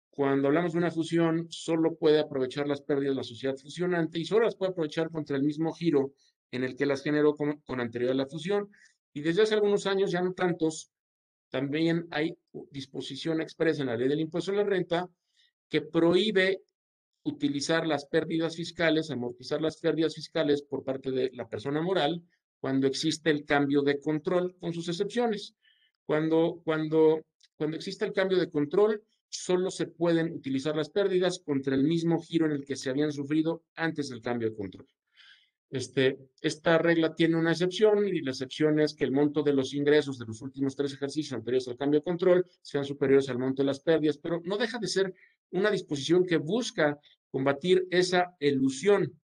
[0.10, 4.45] Cuando hablamos de una fusión, solo puede aprovechar las pérdidas la sociedad fusionante y solo
[4.45, 6.13] las puede aprovechar contra el mismo giro
[6.50, 8.71] en el que las generó con, con anterioridad a la fusión.
[9.13, 10.89] Y desde hace algunos años, ya no tantos,
[11.50, 12.36] también hay
[12.71, 15.08] disposición expresa en la ley del impuesto a la renta
[15.69, 16.62] que prohíbe
[17.23, 22.23] utilizar las pérdidas fiscales, amortizar las pérdidas fiscales por parte de la persona moral
[22.60, 25.56] cuando existe el cambio de control, con sus excepciones.
[26.06, 27.25] Cuando, cuando,
[27.56, 32.21] cuando existe el cambio de control, solo se pueden utilizar las pérdidas contra el mismo
[32.21, 34.88] giro en el que se habían sufrido antes del cambio de control.
[35.69, 39.73] Este, esta regla tiene una excepción y la excepción es que el monto de los
[39.73, 43.63] ingresos de los últimos tres ejercicios anteriores al cambio de control sean superiores al monto
[43.63, 45.13] de las pérdidas, pero no deja de ser
[45.51, 46.97] una disposición que busca
[47.30, 49.19] combatir esa elusión.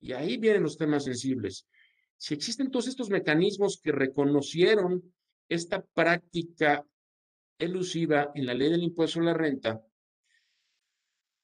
[0.00, 1.66] Y ahí vienen los temas sensibles.
[2.16, 5.02] Si existen todos estos mecanismos que reconocieron
[5.48, 6.86] esta práctica
[7.58, 9.82] elusiva en la ley del impuesto a la renta,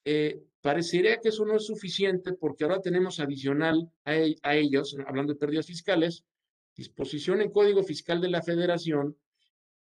[0.04, 5.32] eh, parecería que eso no es suficiente porque ahora tenemos adicional a, a, ellos, hablando
[5.32, 6.24] de pérdidas fiscales,
[6.74, 9.16] disposición en Código Fiscal de la Federación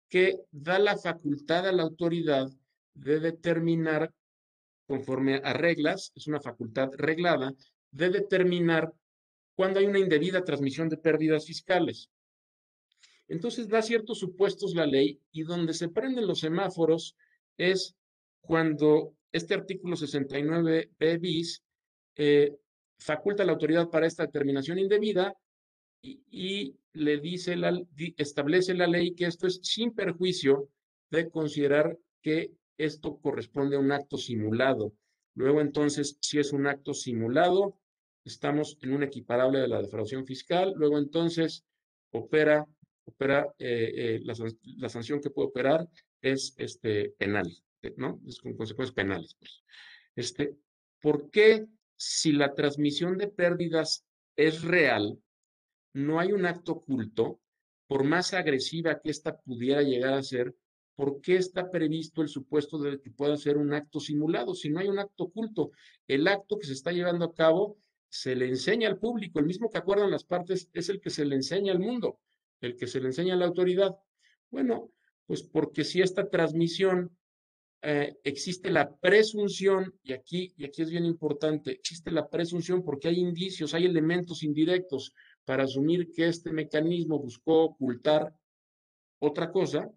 [0.07, 2.47] que da la facultad a la autoridad
[2.93, 4.13] de determinar,
[4.85, 7.55] conforme a reglas, es una facultad reglada,
[7.89, 8.93] de determinar
[9.55, 12.11] cuando hay una indebida transmisión de pérdidas fiscales.
[13.27, 17.15] Entonces da ciertos supuestos la ley y donde se prenden los semáforos
[17.57, 17.95] es
[18.41, 21.63] cuando este artículo 69 b bis
[22.15, 22.55] eh,
[22.97, 25.35] faculta a la autoridad para esta determinación indebida
[26.01, 27.79] y, le dice, la,
[28.17, 30.69] establece la ley que esto es sin perjuicio
[31.11, 34.93] de considerar que esto corresponde a un acto simulado.
[35.35, 37.77] Luego, entonces, si es un acto simulado,
[38.23, 40.73] estamos en un equiparable de la defraudación fiscal.
[40.75, 41.63] Luego, entonces,
[42.11, 42.65] opera,
[43.05, 45.87] opera eh, eh, la, sanción que puede operar
[46.21, 47.51] es este, penal,
[47.97, 48.21] ¿no?
[48.27, 49.35] Es con consecuencias penales.
[49.39, 49.63] Pues.
[50.15, 50.55] Este,
[51.01, 55.19] ¿Por qué si la transmisión de pérdidas es real,
[55.93, 57.41] no hay un acto oculto,
[57.87, 60.55] por más agresiva que ésta pudiera llegar a ser,
[60.95, 64.53] ¿por qué está previsto el supuesto de que pueda ser un acto simulado?
[64.53, 65.71] Si no hay un acto oculto,
[66.07, 67.77] el acto que se está llevando a cabo
[68.09, 71.25] se le enseña al público, el mismo que acuerdan las partes es el que se
[71.25, 72.19] le enseña al mundo,
[72.61, 73.95] el que se le enseña a la autoridad.
[74.49, 74.91] Bueno,
[75.25, 77.16] pues porque si esta transmisión
[77.81, 83.07] eh, existe la presunción, y aquí, y aquí es bien importante, existe la presunción porque
[83.07, 85.13] hay indicios, hay elementos indirectos
[85.45, 88.33] para asumir que este mecanismo buscó ocultar
[89.19, 89.89] otra cosa,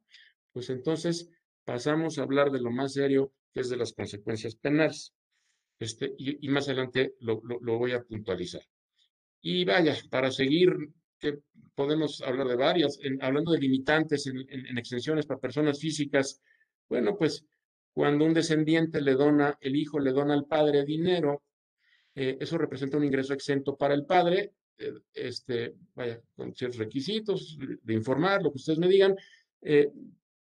[0.52, 1.28] pues entonces
[1.64, 5.12] pasamos a hablar de lo más serio, que es de las consecuencias penales.
[5.78, 8.62] Este, y, más adelante lo, voy a puntualizar.
[9.40, 10.70] Y vaya, para seguir,
[11.18, 11.38] que
[11.74, 16.42] podemos hablar de varias, hablando de limitantes en, extensiones para personas físicas,
[16.88, 17.46] bueno, pues
[17.92, 21.42] cuando un descendiente le dona, el hijo le dona al padre dinero,
[22.14, 27.58] eh, eso representa un ingreso exento para el padre, eh, este, vaya, con ciertos requisitos
[27.82, 29.14] de informar, lo que ustedes me digan,
[29.62, 29.90] eh,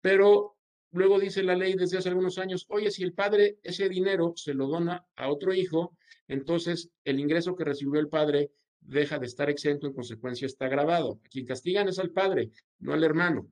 [0.01, 0.57] pero
[0.91, 4.53] luego dice la ley desde hace algunos años, oye, si el padre ese dinero se
[4.53, 9.49] lo dona a otro hijo, entonces el ingreso que recibió el padre deja de estar
[9.49, 11.19] exento, en consecuencia está grabado.
[11.23, 13.47] A quien castigan es al padre, no al hermano.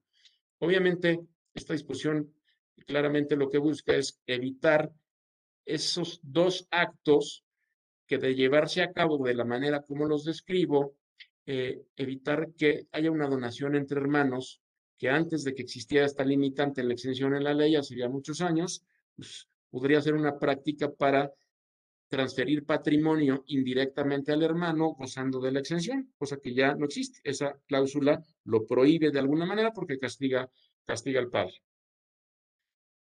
[0.60, 1.20] Obviamente,
[1.54, 1.74] esta
[2.86, 4.92] claramente lo que busca es evitar
[5.66, 7.44] esos dos actos
[8.06, 10.96] que de llevarse a cabo de la manera como los describo,
[11.46, 14.62] eh, evitar que haya una donación entre hermanos
[14.98, 18.08] que antes de que existiera esta limitante en la extensión en la ley, hace ya
[18.08, 18.84] muchos años,
[19.16, 21.32] pues podría ser una práctica para
[22.08, 27.20] transferir patrimonio indirectamente al hermano gozando de la exención, cosa que ya no existe.
[27.24, 30.50] Esa cláusula lo prohíbe de alguna manera porque castiga,
[30.86, 31.56] castiga al padre.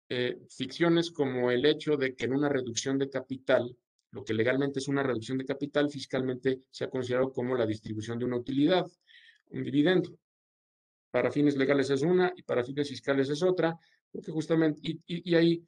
[0.08, 3.74] Eh, ficciones como el hecho de que en una reducción de capital,
[4.10, 8.18] lo que legalmente es una reducción de capital, fiscalmente se ha considerado como la distribución
[8.18, 8.86] de una utilidad,
[9.50, 10.16] un dividendo.
[11.10, 13.78] Para fines legales es una y para fines fiscales es otra,
[14.12, 15.64] porque justamente, y, hay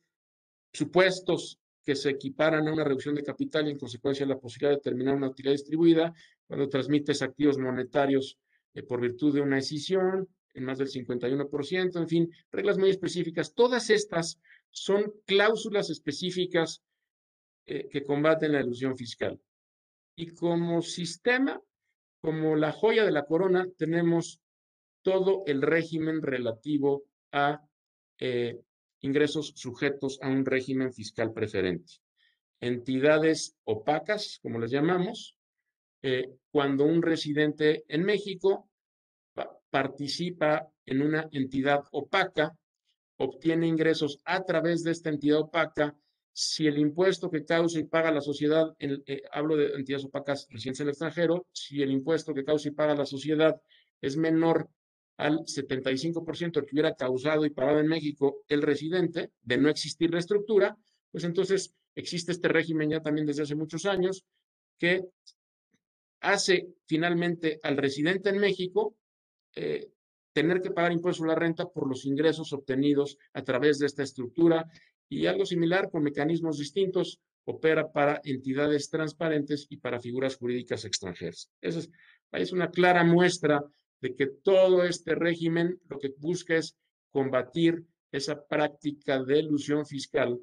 [0.72, 4.82] supuestos que se equiparan a una reducción de capital y en consecuencia la posibilidad de
[4.82, 6.12] terminar una utilidad distribuida
[6.46, 8.38] cuando transmites activos monetarios
[8.74, 13.54] eh, por virtud de una decisión en más del 51%, en fin, reglas muy específicas.
[13.54, 14.40] Todas estas
[14.70, 16.82] son cláusulas específicas
[17.66, 19.38] eh, que combaten la ilusión fiscal.
[20.16, 21.60] Y como sistema,
[22.22, 24.40] como la joya de la corona, tenemos
[25.02, 27.60] todo el régimen relativo a
[28.18, 28.58] eh,
[29.00, 31.92] ingresos sujetos a un régimen fiscal preferente.
[32.60, 35.36] Entidades opacas, como les llamamos,
[36.02, 38.70] eh, cuando un residente en México
[39.76, 42.56] participa en una entidad opaca,
[43.18, 45.94] obtiene ingresos a través de esta entidad opaca,
[46.32, 50.80] si el impuesto que causa y paga la sociedad, eh, hablo de entidades opacas residentes
[50.80, 53.60] en el extranjero, si el impuesto que causa y paga la sociedad
[54.00, 54.70] es menor
[55.18, 60.20] al 75% que hubiera causado y pagado en México el residente, de no existir la
[60.20, 60.74] estructura,
[61.10, 64.24] pues entonces existe este régimen ya también desde hace muchos años
[64.78, 65.04] que
[66.20, 68.96] hace finalmente al residente en México
[69.56, 69.88] eh,
[70.32, 74.02] tener que pagar impuestos a la renta por los ingresos obtenidos a través de esta
[74.02, 74.70] estructura
[75.08, 81.50] y algo similar con mecanismos distintos opera para entidades transparentes y para figuras jurídicas extranjeras.
[81.60, 81.90] Esa es,
[82.32, 83.64] es una clara muestra
[84.00, 86.76] de que todo este régimen lo que busca es
[87.10, 90.38] combatir esa práctica de ilusión fiscal,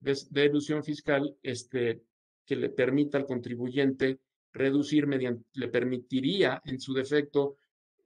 [0.00, 2.02] de, ilusión fiscal este,
[2.46, 4.20] que le permita al contribuyente
[4.52, 7.56] reducir mediante, le permitiría en su defecto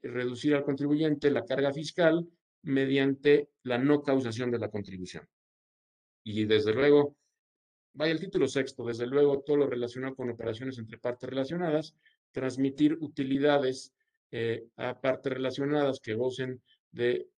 [0.03, 2.27] reducir al contribuyente la carga fiscal
[2.63, 5.29] mediante la no causación de la contribución.
[6.25, 7.17] Y desde luego,
[7.95, 11.95] vaya el título sexto, desde luego todo lo relacionado con operaciones entre partes relacionadas,
[12.33, 13.93] transmitir utilidades
[14.31, 17.29] eh, a partes relacionadas que gocen de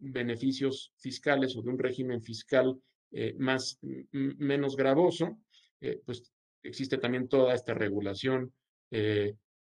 [0.00, 3.78] beneficios fiscales o de un régimen fiscal eh, más
[4.12, 5.38] menos gravoso,
[5.80, 8.52] eh, pues existe también toda esta regulación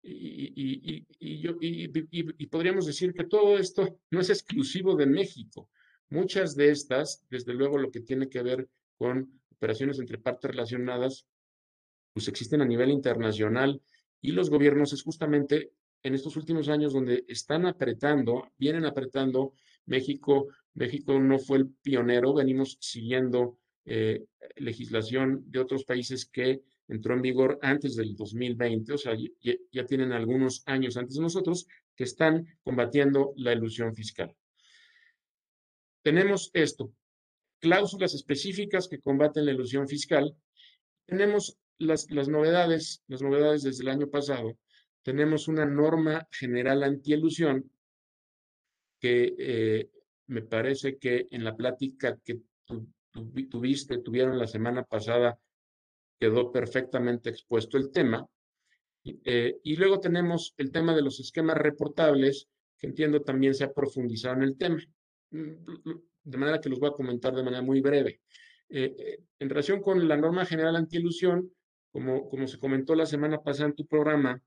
[0.02, 1.42] y, y,
[2.38, 5.68] y, podríamos decir que todo esto no es exclusivo de México.
[6.10, 11.26] Muchas de estas, desde luego lo que tiene que ver con operaciones entre partes relacionadas,
[12.12, 13.82] pues existen a nivel internacional
[14.20, 19.54] y los gobiernos es justamente en estos últimos años donde están apretando, vienen apretando,
[19.86, 24.24] México, México no fue el pionero, venimos siguiendo eh,
[24.56, 30.12] legislación de otros países que entró en vigor antes del 2020, o sea, ya, tienen
[30.12, 34.34] algunos años antes de nosotros, que están combatiendo la ilusión fiscal.
[36.02, 36.92] Tenemos esto,
[37.60, 40.34] cláusulas específicas que combaten la ilusión fiscal.
[41.04, 44.56] Tenemos las, las novedades, las novedades desde el año pasado,
[45.02, 47.70] tenemos una norma general antielusión
[49.00, 49.90] que eh,
[50.26, 52.40] me parece que en la plática que
[53.50, 55.38] tuviste, tuvieron la semana pasada,
[56.18, 58.26] quedó perfectamente expuesto el tema.
[59.04, 63.72] Eh, y luego tenemos el tema de los esquemas reportables, que entiendo también se ha
[63.72, 64.78] profundizado en el tema.
[65.30, 65.52] Mm,
[66.24, 68.20] de manera que los voy a comentar de manera muy breve.
[68.68, 71.50] Eh, en relación con la norma general antielusión,
[71.90, 74.42] como, como se comentó la semana pasada en tu programa,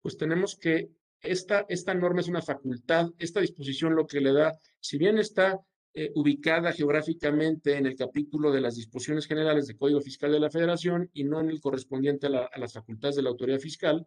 [0.00, 4.58] pues tenemos que esta, esta norma es una facultad, esta disposición lo que le da,
[4.80, 5.60] si bien está
[5.94, 10.50] eh, ubicada geográficamente en el capítulo de las disposiciones generales del Código Fiscal de la
[10.50, 14.06] Federación y no en el correspondiente a, las facultades de la autoridad fiscal,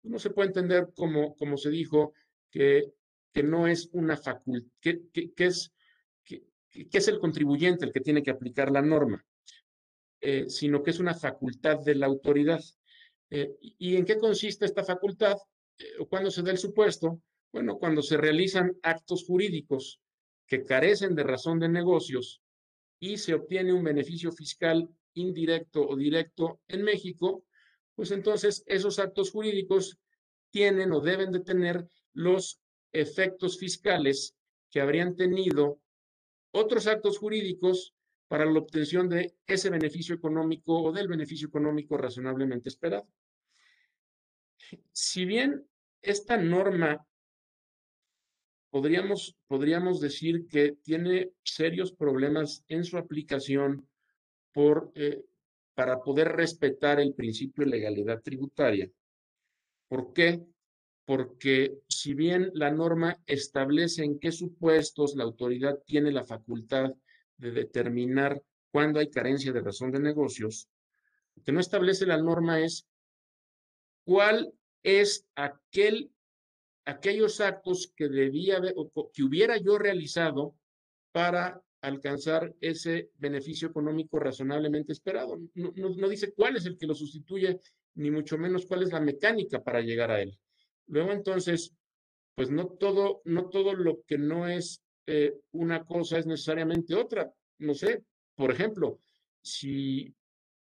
[0.00, 2.14] pues no se puede entender como, como se dijo
[2.50, 2.94] que,
[3.32, 5.74] que no es una facultad, que, que, es,
[6.24, 9.22] que, es el contribuyente el que tiene que aplicar la norma,
[10.22, 12.62] eh, sino que es una facultad de la autoridad.
[13.28, 15.36] Eh, ¿Y en qué consiste esta facultad?
[15.78, 17.20] Eh, ¿O cuándo se da el supuesto?
[17.52, 20.00] Bueno, cuando se realizan actos jurídicos
[20.48, 22.42] que carecen de razón de negocios
[22.98, 27.44] y se obtiene un beneficio fiscal indirecto o directo en México,
[27.94, 29.98] pues entonces esos actos jurídicos
[30.50, 32.60] tienen o deben de tener los
[32.92, 34.34] efectos fiscales
[34.70, 35.80] que habrían tenido
[36.50, 37.94] otros actos jurídicos
[38.26, 43.08] para la obtención de ese beneficio económico o del beneficio económico razonablemente esperado.
[44.92, 45.66] Si bien
[46.02, 47.06] esta norma
[48.70, 53.88] podríamos, podríamos decir que tiene serios problemas en su aplicación
[54.52, 54.92] por,
[55.74, 58.90] para poder respetar el principio de legalidad tributaria.
[59.88, 60.42] ¿Por qué?
[61.04, 66.92] Porque si bien la norma establece en qué supuestos la autoridad tiene la facultad
[67.38, 70.68] de determinar cuándo hay carencia de razón de negocios,
[71.34, 72.86] lo que no establece la norma es
[74.04, 74.52] cuál
[74.82, 76.10] es aquel,
[76.88, 78.60] aquellos actos que debía
[79.12, 80.54] que hubiera yo realizado
[81.12, 85.38] para alcanzar ese beneficio económico razonablemente esperado.
[85.54, 87.60] No, no, dice cuál es el que lo sustituye,
[87.94, 90.38] ni mucho menos cuál es la mecánica para llegar a él.
[90.86, 91.74] Luego entonces,
[92.34, 97.30] pues no todo, no todo lo que no es eh, una cosa es necesariamente otra.
[97.58, 98.02] No sé,
[98.34, 98.98] por ejemplo,
[99.42, 100.14] si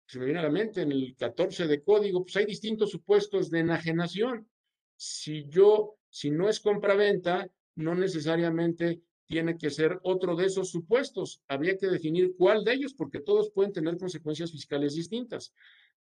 [0.05, 3.49] se me viene a la mente en el 14 de código, pues hay distintos supuestos
[3.49, 4.47] de enajenación.
[4.95, 11.41] Si yo, si no es compraventa, no necesariamente tiene que ser otro de esos supuestos.
[11.47, 15.55] Habría que definir cuál de ellos, porque todos pueden tener consecuencias fiscales distintas.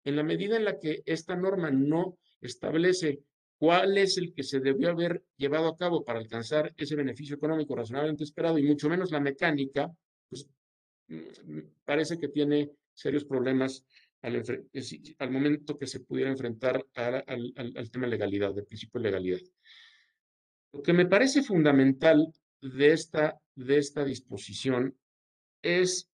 [0.04, 3.22] En la medida en la que esta norma no establece
[3.58, 7.74] cuál es el que se debió haber llevado a cabo para alcanzar ese beneficio económico
[7.74, 9.90] razonablemente esperado y mucho menos la mecánica,
[10.28, 10.50] pues
[11.08, 13.86] mm, parece que tiene serios problemas
[14.22, 14.44] al,
[15.20, 19.40] al momento que se pudiera enfrentar al, al, tema de legalidad, del principio de legalidad.
[20.74, 24.98] Lo que me parece fundamental de esta, de esta disposición
[25.62, 26.10] es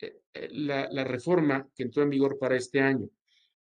[0.00, 3.08] eh, eh, la, reforma que entró en vigor para este año.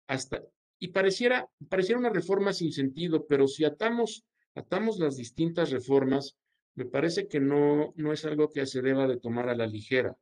[0.07, 0.43] Hasta,
[0.79, 4.25] y pareciera, pareciera una reforma sin sentido, pero si atamos,
[4.55, 6.37] atamos las distintas reformas,
[6.77, 10.17] me parece que no, no es algo que se deba de tomar a la ligera.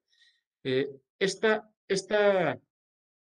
[0.65, 0.89] Eh,
[1.19, 2.59] esta, esta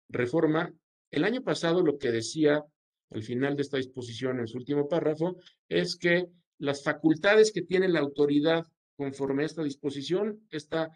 [0.07, 0.73] reforma,
[1.11, 2.63] el año pasado lo que decía
[3.11, 5.35] al final de esta disposición en su último párrafo
[5.67, 6.27] es que
[6.59, 10.91] las facultades que tiene la autoridad conforme a esta disposición, esta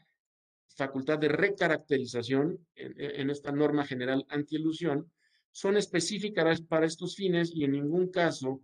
[0.76, 5.11] facultad de recaracterización en, esta norma general antielusión,
[5.51, 8.61] son específicas para estos fines y en ningún caso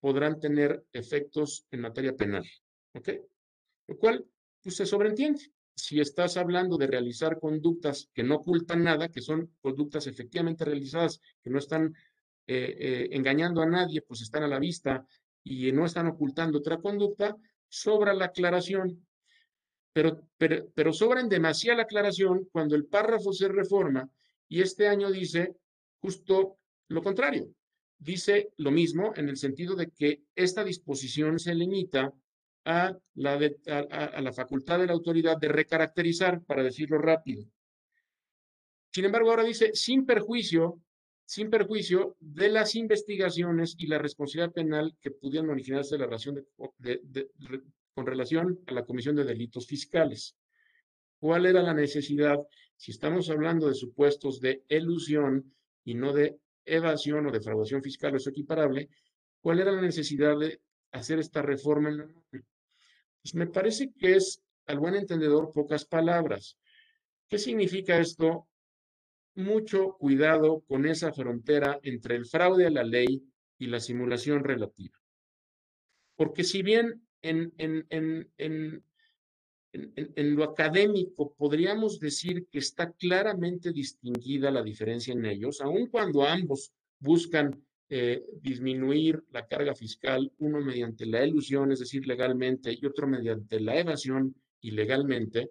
[0.00, 2.44] podrán tener efectos en materia penal.
[2.92, 3.08] ¿Ok?
[3.86, 4.26] Lo cual
[4.62, 5.52] pues, se sobreentiende.
[5.76, 11.20] Si estás hablando de realizar conductas que no ocultan nada, que son conductas efectivamente realizadas,
[11.42, 11.94] que no están
[12.46, 15.06] eh, eh, engañando a nadie, pues están a la vista
[15.44, 17.36] y no están ocultando otra conducta,
[17.68, 19.06] sobra la aclaración.
[19.92, 24.10] Pero, pero, sobra en demasiada la aclaración cuando el párrafo se reforma
[24.48, 25.54] y este año dice
[26.00, 27.48] justo lo contrario.
[27.96, 32.12] Dice lo mismo en el sentido de que esta disposición se limita
[32.64, 33.38] a la,
[33.68, 37.44] a la facultad de la autoridad de recaracterizar, para decirlo rápido.
[38.92, 40.80] Sin embargo, ahora dice, sin perjuicio
[41.24, 46.46] sin perjuicio de las investigaciones y la responsabilidad penal que pudieran originarse la relación
[47.94, 50.36] con relación a la comisión de delitos fiscales.
[51.18, 52.38] ¿Cuál era la necesidad?
[52.76, 55.54] Si estamos hablando de supuestos de elusión
[55.84, 58.88] y no de evasión o defraudación fiscal o es equiparable,
[59.40, 60.60] ¿cuál era la necesidad de
[60.92, 66.58] hacer esta reforma en la Pues me parece que es, al buen entendedor, pocas palabras.
[67.28, 68.48] ¿Qué significa esto?
[69.34, 73.22] Mucho cuidado con esa frontera entre el fraude a la ley
[73.58, 74.98] y la simulación relativa.
[76.16, 78.84] Porque si bien en, en, en,
[79.72, 86.24] en, lo académico podríamos decir que está claramente distinguida la diferencia en ellos, aun cuando
[86.24, 92.86] ambos buscan eh, disminuir la carga fiscal, uno mediante la ilusión, es decir, legalmente, y
[92.86, 95.50] otro mediante la evasión ilegalmente,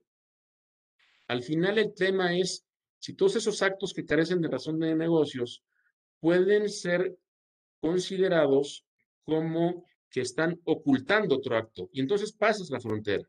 [1.27, 2.65] al final el tema es
[3.04, 5.62] si todos esos actos que carecen de razón de negocios
[6.22, 7.14] pueden ser
[7.82, 8.86] considerados
[9.26, 11.89] como que están ocultando otro acto.
[11.91, 13.28] Y entonces pasas la frontera.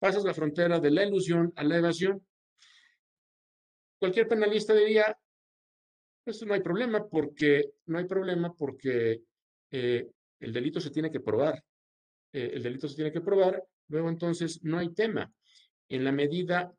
[0.00, 2.26] Pasas la frontera de la ilusión a la evasión.
[4.00, 5.16] Cualquier penalista diría,
[6.24, 9.22] pues no hay problema porque no hay problema porque
[9.70, 10.10] eh,
[10.40, 11.62] el delito se tiene que probar.
[12.32, 15.32] Eh, el delito se tiene que probar, luego entonces no hay tema.
[15.88, 16.74] En la medida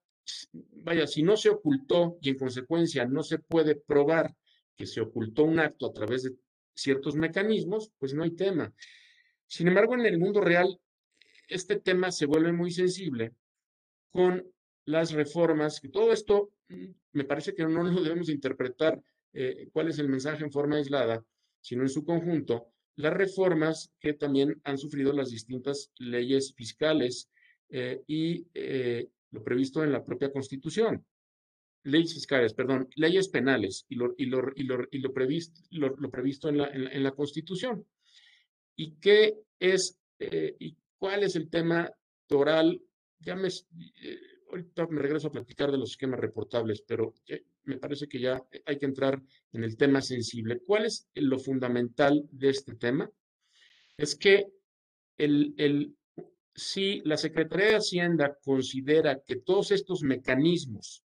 [0.52, 4.36] vaya, si no se ocultó y en consecuencia no se puede probar
[4.76, 6.36] que se ocultó un acto a través de
[6.74, 8.74] ciertos mecanismos, pues no hay tema.
[9.48, 10.80] Sin embargo, en el mundo real,
[11.48, 13.34] este tema se vuelve muy sensible
[14.10, 14.46] con
[14.86, 19.02] las reformas, que todo esto mm, me parece que no lo debemos interpretar
[19.34, 21.24] eh, cuál es el mensaje en forma aislada,
[21.62, 27.30] sino en su conjunto, las reformas que también han sufrido las distintas leyes fiscales
[27.70, 31.06] eh, y eh, lo previsto en la propia Constitución.
[31.84, 36.10] Leyes fiscales, perdón, leyes penales y lo, y lo, y lo, y lo previsto, lo,
[36.10, 37.86] previsto en la, en, la, Constitución.
[38.76, 41.92] ¿Y qué es, eh, y cuál es el tema
[42.26, 42.82] toral?
[43.20, 44.20] Ya me, eh,
[44.50, 47.14] ahorita me regreso a platicar de los esquemas reportables, pero
[47.66, 49.22] me parece que ya hay que entrar
[49.52, 50.62] en el tema sensible.
[50.66, 53.10] ¿Cuál es lo fundamental de este tema?
[53.98, 54.48] Es que
[55.18, 55.96] el, el,
[56.56, 61.04] si la Secretaría de Hacienda considera que todos estos mecanismos,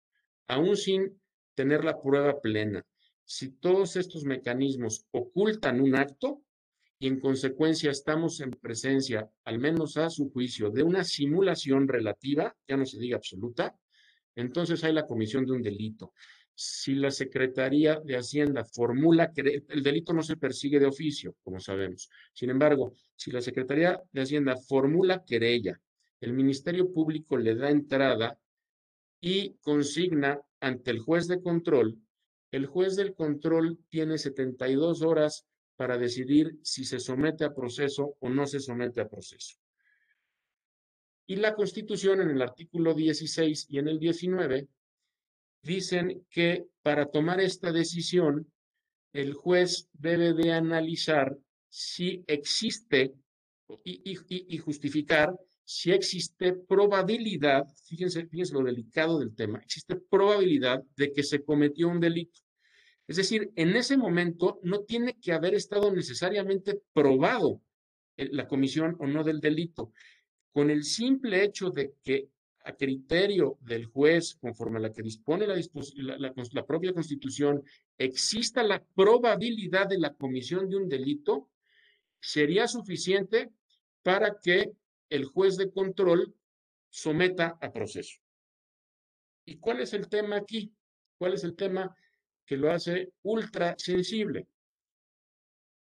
[0.47, 1.21] aún sin
[1.55, 2.87] tener la prueba plena,
[3.25, 6.43] si todos estos mecanismos ocultan un acto
[6.99, 12.57] y en consecuencia estamos en presencia, al menos a su juicio, de una simulación relativa,
[12.69, 13.77] ya no se diga absoluta,
[14.37, 16.13] entonces hay la comisión de un delito.
[16.55, 21.61] Si la Secretaría de Hacienda formula que el delito no se persigue de oficio, como
[21.61, 22.11] sabemos.
[22.33, 25.81] Sin embargo, si la Secretaría de Hacienda formula querella,
[26.21, 28.39] el Ministerio Público le da entrada
[29.21, 31.99] y consigna ante el juez de control
[32.53, 35.47] el juez del control tiene 72 horas
[35.77, 39.57] para decidir si se somete a proceso o no se somete a proceso.
[41.27, 44.69] Y la Constitución en el artículo 16 y en el 19
[45.63, 48.53] dicen que para tomar esta decisión,
[49.13, 51.37] el juez debe de analizar
[51.69, 53.15] si existe
[53.85, 55.35] y, justificar
[55.65, 61.89] si existe probabilidad, fíjense, fíjense lo delicado del tema, existe probabilidad de que se cometió
[61.89, 62.41] un delito.
[63.07, 67.63] Es decir, en ese momento no tiene que haber estado necesariamente probado
[68.17, 69.93] la comisión o no del delito.
[70.53, 72.29] Con el simple hecho de que
[72.65, 75.57] a criterio del juez, conforme a la que dispone la,
[76.53, 77.63] la, propia constitución,
[77.99, 81.49] exista la probabilidad de la comisión de un delito,
[82.21, 83.51] sería suficiente
[84.03, 84.73] para que
[85.09, 86.35] el juez de control
[86.89, 88.21] someta a proceso.
[89.45, 90.73] ¿Y cuál es el tema aquí?
[91.19, 91.97] ¿Cuál es el tema
[92.47, 94.47] que lo hace ultra sensible?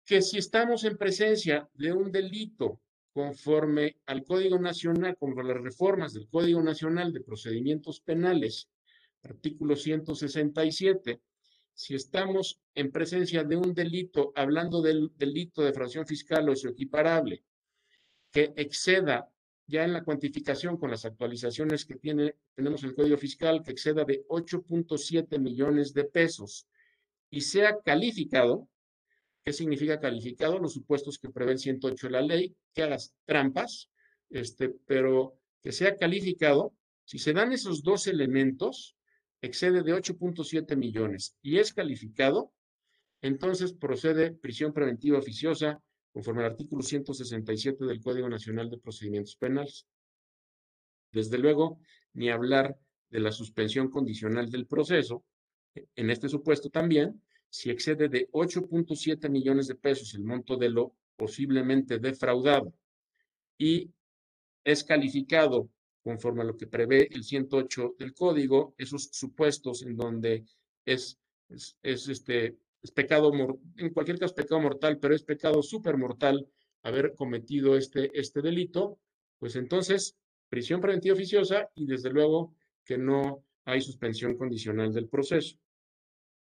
[0.06, 2.82] Que si estamos en presencia de un delito
[3.14, 8.70] conforme al Código Nacional, conforme las reformas del Código Nacional de Procedimientos Penales,
[9.24, 11.22] artículo 167,
[11.74, 16.70] si estamos en presencia de un delito, hablando del delito de fracción fiscal o su
[16.70, 17.44] equiparable,
[18.32, 19.30] que exceda
[19.68, 24.04] ya en la cuantificación con las actualizaciones que tiene, tenemos el Código Fiscal, que exceda
[24.04, 26.68] de 8.7 millones de pesos
[27.30, 28.68] y sea calificado,
[29.44, 30.60] ¿qué significa calificado?
[30.60, 33.90] Los supuestos que prevé el 108 de la ley, que hagas trampas,
[34.30, 36.74] este, pero que sea calificado,
[37.06, 38.96] si se dan esos dos elementos,
[39.42, 42.54] excede de 8.7 millones y es calificado,
[43.22, 45.82] entonces procede prisión preventiva oficiosa
[46.12, 49.88] conforme al artículo 167 del Código Nacional de Procedimientos Penales.
[51.12, 51.80] Desde luego,
[52.14, 52.78] ni hablar
[53.10, 55.24] de la suspensión condicional del proceso.
[55.96, 57.22] En este supuesto también,
[57.52, 62.74] si excede de 8.7 millones de pesos el monto de lo posiblemente defraudado
[63.58, 63.92] y
[64.64, 65.70] es calificado
[66.02, 70.46] conforme a lo que prevé el 108 del código, esos supuestos en donde
[70.86, 73.32] es, es, es este, es pecado,
[73.78, 76.48] en cualquier caso pecado mortal, pero es pecado súper mortal
[76.84, 78.98] haber cometido este, este delito,
[79.38, 80.18] pues entonces
[80.50, 85.58] prisión preventiva oficiosa y desde luego que no hay suspensión condicional del proceso.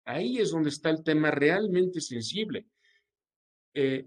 [0.06, 2.66] Ahí es donde está el tema realmente sensible.
[3.74, 4.06] Eh,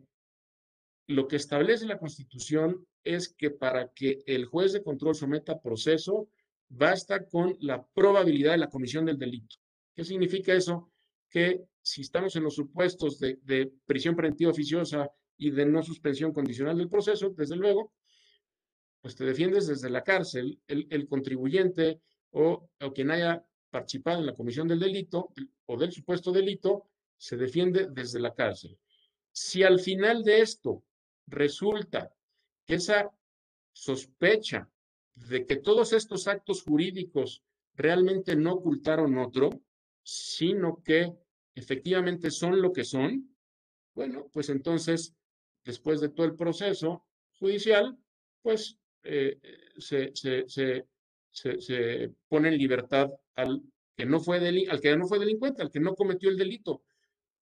[1.07, 6.29] lo que establece la Constitución es que para que el juez de control someta proceso,
[6.69, 9.57] basta con la probabilidad de la comisión del delito.
[9.93, 10.89] ¿Qué significa eso?
[11.29, 16.77] Que si estamos en los supuestos de, prisión preventiva oficiosa y de no suspensión condicional
[16.77, 17.91] del proceso, desde luego,
[19.01, 21.99] pues te defiendes desde la cárcel, el, contribuyente
[22.31, 25.33] o, o, quien haya participado en la comisión del delito
[25.69, 28.75] o del supuesto delito, se defiende desde la cárcel.
[29.31, 30.83] Si al final de esto
[31.27, 32.11] resulta
[32.65, 33.11] que esa
[33.71, 34.67] sospecha
[35.13, 37.43] de que todos estos actos jurídicos
[37.75, 39.49] realmente no ocultaron otro,
[40.01, 41.13] sino que
[41.53, 43.35] efectivamente son lo que son,
[43.93, 45.13] bueno, pues entonces,
[45.63, 47.05] después de todo el proceso
[47.37, 47.95] judicial,
[48.41, 49.39] pues eh,
[49.77, 50.87] se, se, se,
[51.31, 53.61] se, pone en libertad al
[53.99, 56.83] que, no fue al que no fue delincuente, al que no cometió el delito.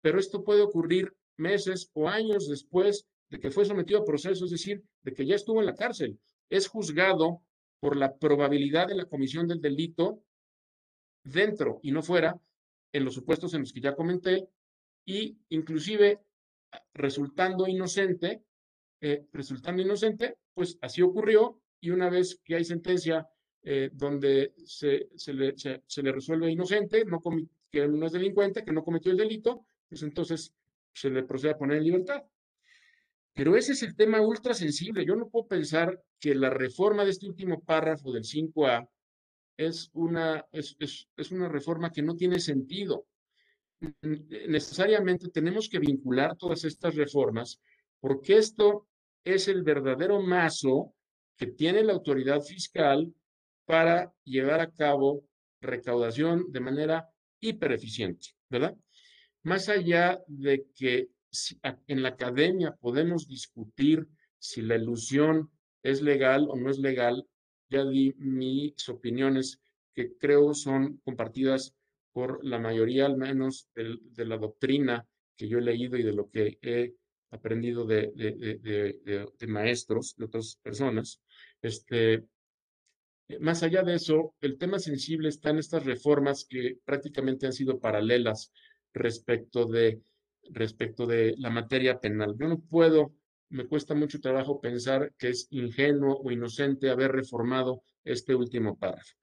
[0.03, 4.51] Pero esto puede ocurrir meses o años después de que fue sometido a proceso, es
[4.51, 6.21] decir, de que ya estuvo en la cárcel.
[6.51, 7.41] Es juzgado
[7.81, 10.23] por la probabilidad de la comisión del delito
[11.23, 12.39] dentro y no fuera
[12.93, 14.47] en los supuestos en los que ya comenté,
[15.07, 16.21] y inclusive
[16.93, 18.43] resultando inocente,
[19.01, 23.27] eh, resultando inocente, pues así ocurrió, y una vez que hay sentencia
[23.65, 27.21] eh, donde se, se, le, se, le, resuelve inocente, no
[27.71, 30.53] que no es delincuente, que no cometió el delito, pues entonces
[30.93, 32.23] se le procede a poner en libertad.
[33.33, 35.05] Pero ese es el tema ultra sensible.
[35.05, 38.89] Yo no puedo pensar que la reforma de este último párrafo del 5A
[39.57, 43.07] es una, es, es una reforma que no tiene sentido.
[44.03, 47.61] Necesariamente tenemos que vincular todas estas reformas
[48.05, 48.87] porque esto
[49.25, 50.95] es el verdadero mazo
[51.39, 53.11] que tiene la autoridad fiscal
[53.65, 55.25] para llevar a cabo
[55.61, 57.09] recaudación de manera
[57.41, 58.77] hipereficiente, ¿verdad?
[59.43, 61.09] Más allá de que
[61.87, 64.07] en la academia podemos discutir
[64.39, 65.51] si la ilusión
[65.83, 67.27] es legal o no es legal,
[67.69, 69.61] ya di mis opiniones
[69.95, 71.75] que creo son compartidas
[72.13, 75.07] por la mayoría, al menos, de, la doctrina
[75.37, 76.95] que yo he leído y de lo que he
[77.31, 81.21] aprendido de, de maestros, de otras personas.
[81.61, 82.25] Este,
[83.41, 87.79] más allá de eso, el tema sensible está en estas reformas que prácticamente han sido
[87.79, 88.53] paralelas
[88.93, 90.01] respecto de,
[90.51, 92.37] respecto de la materia penal.
[92.39, 93.15] Yo no puedo,
[93.49, 99.15] me cuesta mucho trabajo pensar que es ingenuo o inocente haber reformado este último párrafo.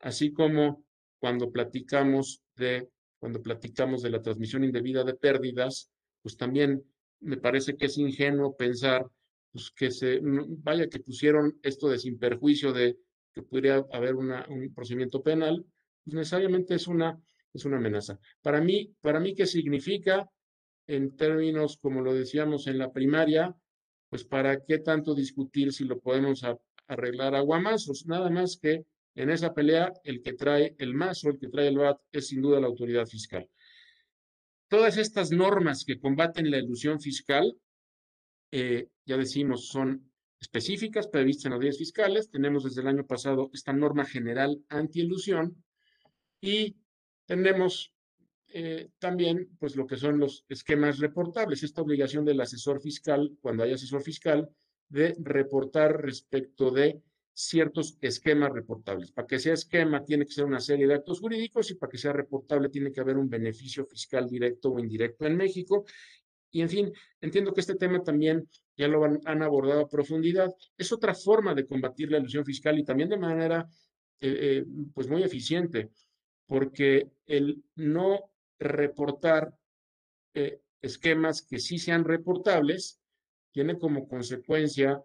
[0.00, 0.84] Así como
[1.18, 2.88] cuando platicamos de,
[3.18, 5.90] cuando platicamos de la transmisión indebida de pérdidas,
[6.22, 6.84] pues también
[7.20, 9.06] me parece que es ingenuo pensar
[9.50, 12.96] pues que se, vaya que pusieron esto de sin perjuicio de
[13.38, 15.64] que podría haber un procedimiento penal,
[16.04, 17.16] pues necesariamente es una
[17.54, 18.18] es una amenaza.
[18.42, 20.28] Para mí, para mí, ¿qué significa
[20.86, 23.54] en términos, como lo decíamos en la primaria?
[24.08, 26.44] Pues para qué tanto discutir si lo podemos
[26.86, 28.84] arreglar a guamazos, nada más que
[29.14, 32.40] en esa pelea el que trae el mazo, el que trae el BAT, es sin
[32.40, 33.48] duda la autoridad fiscal.
[34.68, 37.56] Todas estas normas que combaten la ilusión fiscal,
[38.50, 40.07] eh, ya decimos, son
[40.40, 42.30] específicas previstas en las leyes fiscales.
[42.30, 45.62] Tenemos desde el año pasado esta norma general anti-ilusión
[46.40, 46.76] y
[47.26, 47.92] tenemos
[48.48, 53.62] eh, también pues lo que son los esquemas reportables, esta obligación del asesor fiscal, cuando
[53.62, 54.48] hay asesor fiscal,
[54.88, 57.02] de reportar respecto de
[57.34, 59.12] ciertos esquemas reportables.
[59.12, 61.98] Para que sea esquema tiene que ser una serie de actos jurídicos y para que
[61.98, 65.84] sea reportable tiene que haber un beneficio fiscal directo o indirecto en México.
[66.50, 68.48] Y en fin, entiendo que este tema también
[68.78, 70.54] ya lo han, abordado a profundidad.
[70.76, 73.68] Es otra forma de combatir la ilusión fiscal y también de manera
[74.20, 74.64] eh, eh,
[74.94, 75.90] pues muy eficiente
[76.46, 79.52] porque el no reportar
[80.32, 83.00] eh, esquemas que sí sean reportables
[83.50, 85.02] tiene como consecuencia,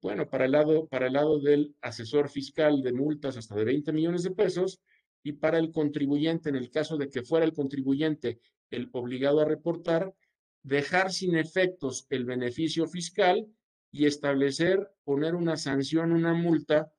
[0.00, 3.92] bueno, para el, lado, para el lado del asesor fiscal de multas hasta de 20
[3.92, 4.80] millones de pesos
[5.24, 8.38] y para el contribuyente, en el caso de que fuera el contribuyente
[8.70, 10.14] el obligado a reportar,
[10.62, 13.46] dejar sin efectos el beneficio fiscal
[13.92, 16.92] y establecer, poner una sanción, una multa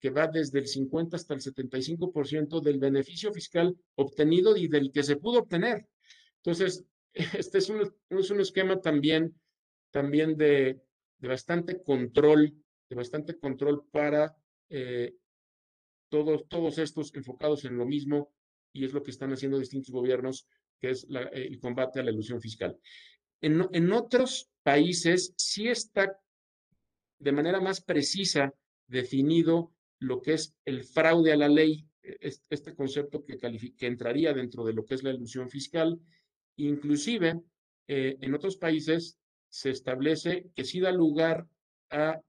[0.00, 5.04] que va desde el 50 hasta el 75% del beneficio fiscal obtenido y del que
[5.04, 5.86] se pudo obtener.
[6.38, 6.84] Entonces,
[7.14, 9.40] este es un, es un esquema también,
[9.92, 10.82] también de,
[11.18, 12.52] de, bastante control,
[12.88, 14.36] de bastante control para
[14.70, 15.14] eh,
[16.08, 18.32] todos, todos estos enfocados en lo mismo
[18.72, 20.48] y es lo que están haciendo distintos gobiernos,
[20.82, 22.76] que es el combate a la ilusión fiscal.
[23.40, 26.18] En, en otros países sí está
[27.20, 28.52] de manera más precisa
[28.88, 34.64] definido lo que es el fraude a la ley, este concepto que, que entraría dentro
[34.64, 36.00] de lo que es la ilusión fiscal.
[36.56, 37.40] Inclusive,
[37.86, 39.16] eh, en otros países
[39.48, 41.46] se establece que sí da lugar
[41.90, 42.20] a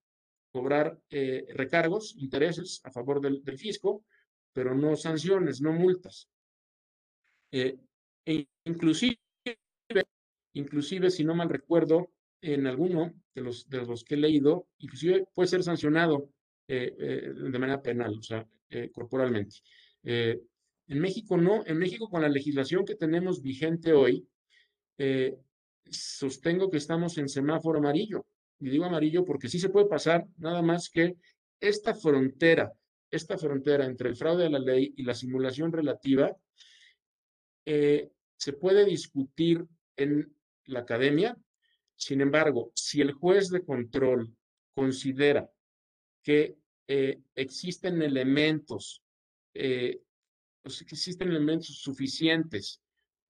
[0.51, 4.05] cobrar eh, recargos, intereses a favor del, fisco,
[4.53, 6.29] pero no sanciones, no multas.
[7.51, 7.77] Eh,
[8.25, 9.17] e inclusive,
[10.53, 12.09] inclusive, si no mal recuerdo,
[12.41, 16.29] en alguno de los, de los que he leído, inclusive puede ser sancionado
[16.67, 19.57] eh, eh, de manera penal, o sea, eh, corporalmente.
[20.03, 24.27] en México no, en México con la legislación que tenemos vigente hoy,
[25.89, 28.25] sostengo que estamos en semáforo amarillo.
[28.59, 31.15] Y digo amarillo porque sí se puede pasar, nada más que
[31.59, 32.71] esta frontera,
[33.09, 36.35] esta frontera entre el fraude a la ley y la simulación relativa,
[37.65, 40.35] se puede discutir en
[40.65, 41.37] la academia.
[41.95, 44.35] Sin embargo, si el juez de control
[44.73, 45.49] considera
[46.21, 46.57] que
[46.87, 49.03] eh, existen elementos,
[49.53, 50.01] eh,
[50.63, 52.81] existen elementos suficientes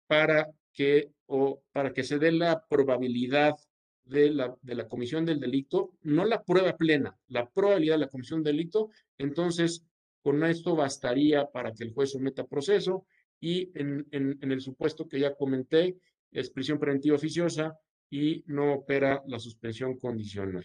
[0.07, 3.55] para que, o para que se dé la probabilidad
[4.03, 8.09] de la, de la comisión del delito, no la prueba plena, la probabilidad de la
[8.09, 9.85] comisión del delito, entonces
[10.21, 13.05] con esto bastaría para que el juez someta proceso
[13.41, 15.97] y en, en, el supuesto que ya comenté,
[16.31, 17.77] es prisión preventiva oficiosa
[18.09, 20.63] y no opera la suspensión condicional.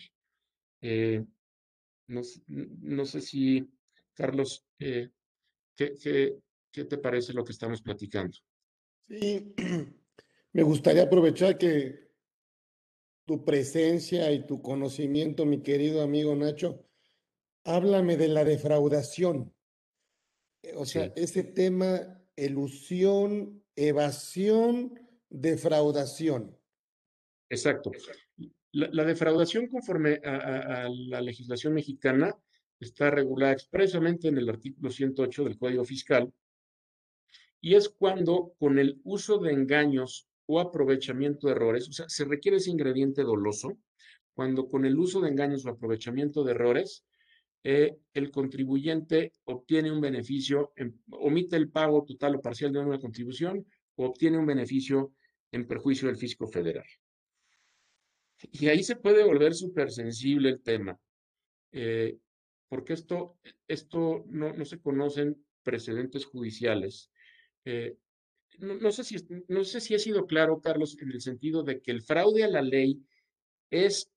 [0.82, 1.24] Eh,
[2.08, 3.66] no, sé si,
[4.12, 5.08] Carlos, eh,
[5.74, 5.94] ¿qué,
[6.70, 8.36] qué, te parece lo que estamos platicando?
[9.00, 9.54] Sí,
[10.52, 12.10] me gustaría aprovechar que
[13.24, 16.84] tu presencia y tu conocimiento, mi querido amigo Nacho,
[17.64, 19.52] háblame de la defraudación.
[20.74, 26.56] O sea, ese tema, elusión, evasión, defraudación.
[27.48, 27.90] Exacto.
[28.72, 32.36] La, defraudación conforme a, la legislación mexicana
[32.78, 36.30] está regulada expresamente en el artículo 108 del Código Fiscal
[37.60, 42.24] y es cuando con el uso de engaños o aprovechamiento de errores, o sea, se
[42.24, 43.76] requiere ese ingrediente doloso,
[44.34, 47.04] cuando con el uso de engaños o aprovechamiento de errores,
[47.68, 50.72] eh, el contribuyente obtiene un beneficio,
[51.10, 55.14] omite el pago total o parcial de una contribución o obtiene un beneficio
[55.50, 56.86] en perjuicio del fisco federal.
[58.52, 60.96] Y ahí se puede volver súper sensible el tema,
[61.72, 62.16] eh,
[62.68, 63.36] porque esto,
[63.66, 67.10] esto no, no, se conocen precedentes judiciales.
[67.64, 67.96] Eh,
[68.60, 69.16] no, sé si,
[69.48, 72.48] no sé si ha sido claro, Carlos, en el sentido de que el fraude a
[72.48, 73.02] la ley
[73.70, 74.08] es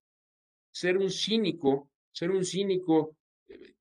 [0.72, 3.16] ser un cínico, ser un cínico,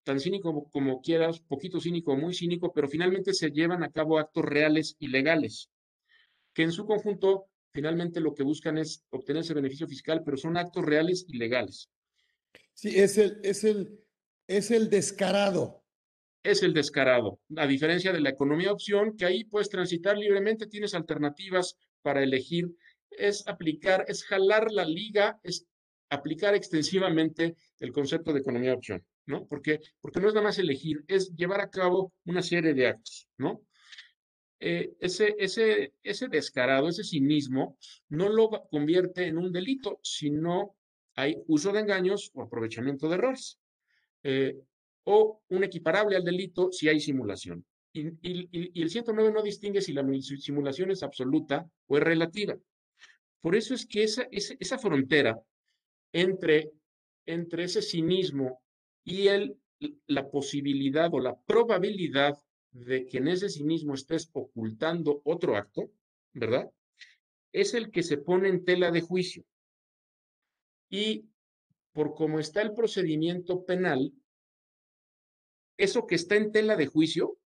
[0.03, 4.45] tan cínico como quieras, poquito cínico, muy cínico, pero finalmente se llevan a cabo actos
[4.45, 5.71] reales y legales,
[6.55, 10.57] que en su conjunto finalmente lo que buscan es obtener ese beneficio fiscal, pero son
[10.57, 11.91] actos reales y legales.
[12.73, 14.01] Sí, es el, es el,
[14.47, 15.85] es el descarado.
[16.43, 20.95] Es el descarado, a diferencia de la economía opción, que ahí puedes transitar libremente, tienes
[20.95, 22.75] alternativas para elegir,
[23.11, 25.67] es aplicar, es jalar la liga, es
[26.09, 29.47] aplicar extensivamente el concepto de economía opción, ¿no?
[29.47, 33.29] Porque, porque no es nada más elegir, es llevar a cabo una serie de actos,
[33.37, 33.63] ¿no?
[34.59, 37.77] Eh, ese, ese, ese descarado, ese cinismo,
[38.09, 40.77] no lo convierte en un delito, sino
[41.15, 43.61] hay uso de engaños o aprovechamiento de errores.
[44.25, 44.57] Eh,
[45.05, 47.65] o un equiparable al delito si hay simulación.
[47.93, 50.05] Y, y, el 109 no distingue si la
[50.39, 52.59] simulación es absoluta o es relativa.
[53.41, 55.41] Por eso es que esa, esa, esa frontera
[56.13, 56.73] entre,
[57.27, 58.63] entre ese cinismo
[59.09, 59.59] y el,
[60.07, 62.39] la posibilidad o la probabilidad
[62.73, 65.91] de que en ese cinismo estés ocultando otro acto,
[66.35, 66.71] ¿verdad?
[67.51, 69.45] Es el que se pone en tela de juicio.
[70.91, 71.27] Y
[71.93, 74.13] por cómo está el procedimiento penal,
[75.79, 77.39] eso que está en tela de juicio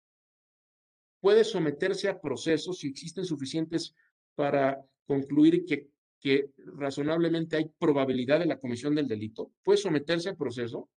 [1.20, 3.94] puede someterse a procesos si existen suficientes
[4.34, 5.88] para concluir que,
[6.18, 10.90] que razonablemente hay probabilidad de la comisión del delito, puede someterse a proceso,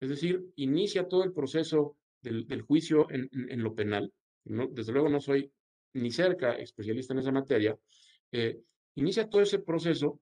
[0.00, 4.12] es decir, inicia todo el proceso del, juicio en, lo penal,
[4.44, 5.50] no, desde luego no soy
[5.94, 7.78] ni cerca especialista en esa materia,
[8.32, 8.60] eh,
[8.96, 10.20] inicia todo ese proceso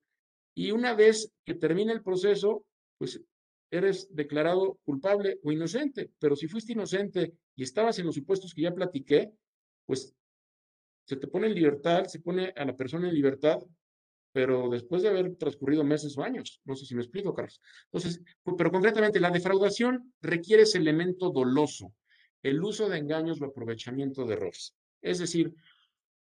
[0.55, 2.64] y una vez que termina el proceso,
[2.99, 3.20] pues
[3.70, 8.62] eres declarado culpable o inocente, pero si fuiste inocente y estabas en los supuestos que
[8.62, 9.33] ya platiqué,
[9.85, 10.14] pues
[11.05, 13.59] se te pone en libertad, se pone a la persona en libertad
[14.37, 16.61] pero después de haber transcurrido meses o años.
[16.66, 17.59] No sé si me explico, Carlos.
[17.87, 18.20] Entonces,
[18.59, 21.95] pero concretamente, la defraudación requiere ese elemento doloso,
[22.43, 24.74] el uso de engaños o aprovechamiento de errores.
[25.01, 25.55] Es decir,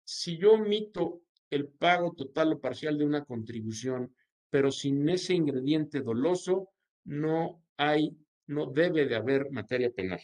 [0.06, 4.16] si yo omito el pago total o parcial de una contribución,
[4.50, 6.70] pero sin ese ingrediente doloso,
[7.04, 8.16] no hay,
[8.48, 10.22] no debe de haber materia penal,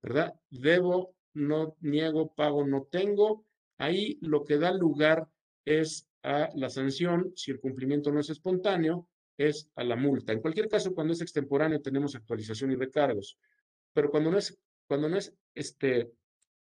[0.00, 0.32] ¿verdad?
[0.48, 3.44] Debo, no niego, pago, no tengo.
[3.78, 5.26] Ahí lo que da lugar
[5.64, 10.32] es a la sanción, si el cumplimiento no es espontáneo, es a la multa.
[10.32, 13.38] En cualquier caso, cuando es extemporáneo, tenemos actualización y recargos.
[13.92, 14.56] Pero cuando no es,
[14.86, 16.12] cuando no es, este,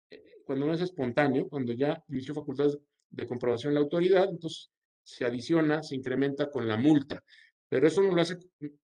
[0.09, 2.77] eh, cuando no es espontáneo, cuando ya inició facultades
[3.09, 4.71] de comprobación la autoridad, entonces
[5.03, 7.23] se adiciona, se incrementa con la multa.
[7.67, 8.37] Pero eso no lo hace,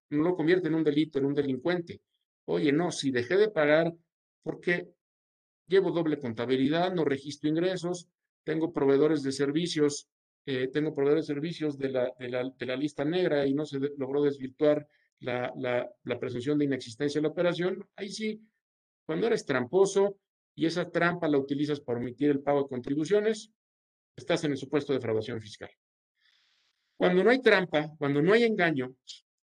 [0.09, 2.01] no lo convierte en un delito, en un delincuente.
[2.45, 3.93] Oye, no, si dejé de pagar
[4.43, 4.89] porque
[5.67, 8.07] llevo doble contabilidad, no registro ingresos,
[8.45, 10.07] tengo proveedores de servicios
[10.49, 13.65] eh, tengo proveedores de servicios de la, de, la, de la, lista negra y no
[13.65, 14.87] se logró desvirtuar
[15.19, 18.41] la, la, presunción de inexistencia de la operación, ahí sí,
[19.05, 20.19] cuando eres tramposo
[20.55, 23.51] y esa trampa la utilizas para omitir el pago de contribuciones,
[24.15, 25.69] estás en el supuesto de defraudación fiscal.
[26.95, 28.95] Cuando no hay trampa, cuando no hay engaño,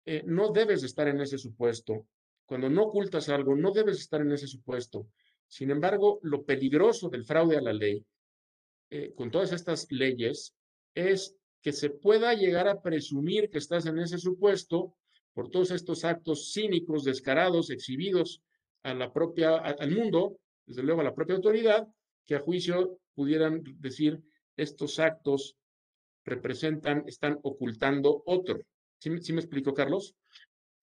[0.07, 2.07] eh, no debes estar en ese supuesto.
[2.47, 5.09] Cuando no ocultas algo, no debes estar en ese supuesto.
[5.49, 8.07] Sin embargo, lo peligroso del fraude a la ley,
[8.91, 10.55] eh, con todas estas leyes,
[10.95, 14.97] es que se pueda llegar a presumir que estás en ese supuesto
[15.33, 18.43] por todos estos actos cínicos, descarados, exhibidos
[18.83, 21.87] a la propia, al mundo, desde luego a la propia autoridad,
[22.27, 24.21] que a juicio pudieran decir
[24.57, 25.57] estos actos
[26.25, 28.61] representan, están ocultando otro.
[28.99, 30.15] ¿Sí, me explico, Carlos?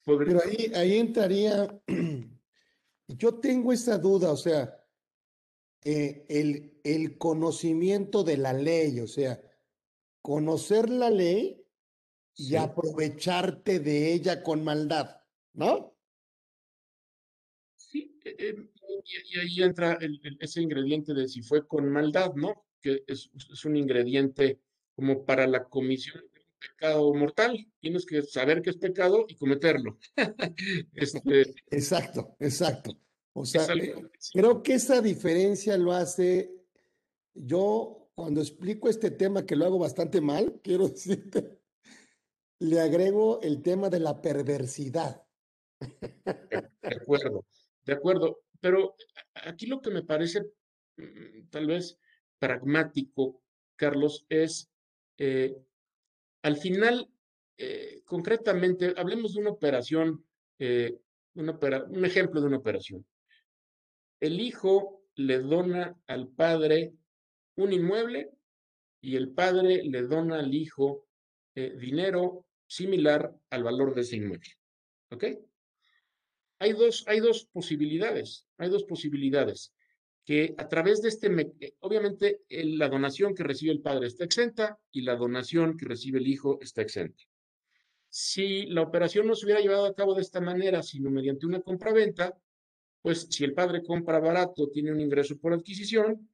[0.03, 1.67] Pero ahí, ahí entraría,
[3.07, 4.75] yo tengo esa duda, o sea,
[5.83, 9.39] eh, el, el conocimiento de la ley, o sea,
[10.21, 11.63] conocer la ley
[12.35, 15.21] y aprovecharte de ella con maldad,
[15.53, 15.95] ¿no?
[17.75, 18.69] Sí, eh, eh,
[19.05, 19.97] y, ahí entra
[20.39, 22.65] ese ingrediente de si fue con maldad, ¿no?
[22.81, 23.29] Que es,
[23.65, 24.59] un ingrediente
[24.95, 27.67] como para la comisión de un pecado mortal.
[27.79, 29.97] Tienes que saber que es pecado y cometerlo.
[30.93, 32.97] Este, exacto, exacto.
[33.33, 33.95] O sea, eh,
[34.33, 36.51] creo que esa diferencia lo hace,
[37.33, 41.57] yo cuando explico este tema, que lo hago bastante mal, quiero decirte,
[42.59, 45.25] le agrego el tema de la perversidad.
[45.79, 47.45] De acuerdo,
[47.85, 48.41] de acuerdo.
[48.59, 48.93] Pero
[49.45, 50.41] aquí lo que me parece
[50.97, 51.97] mm, tal vez
[52.39, 53.41] pragmático,
[53.77, 54.69] Carlos, es
[55.17, 55.55] eh,
[56.41, 57.09] al final,
[57.57, 60.25] eh, concretamente, hablemos de una operación,
[60.57, 60.99] eh,
[61.35, 63.05] un ejemplo de una operación.
[64.19, 66.98] El hijo le dona al padre
[67.63, 68.31] un inmueble
[69.01, 71.05] y el padre le dona al hijo
[71.55, 74.49] dinero similar al valor de ese inmueble.
[75.11, 75.25] ¿Ok?
[76.59, 79.73] Hay dos, hay dos posibilidades, hay dos posibilidades
[80.29, 81.27] que a través de este,
[81.59, 86.19] eh, obviamente la donación que recibe el padre está exenta y la donación que recibe
[86.19, 87.23] el hijo está exenta.
[88.09, 91.61] Si la operación no se hubiera llevado a cabo de esta manera, sino mediante una
[91.61, 92.37] compraventa,
[93.01, 96.29] pues si el padre compra barato, tiene un ingreso por adquisición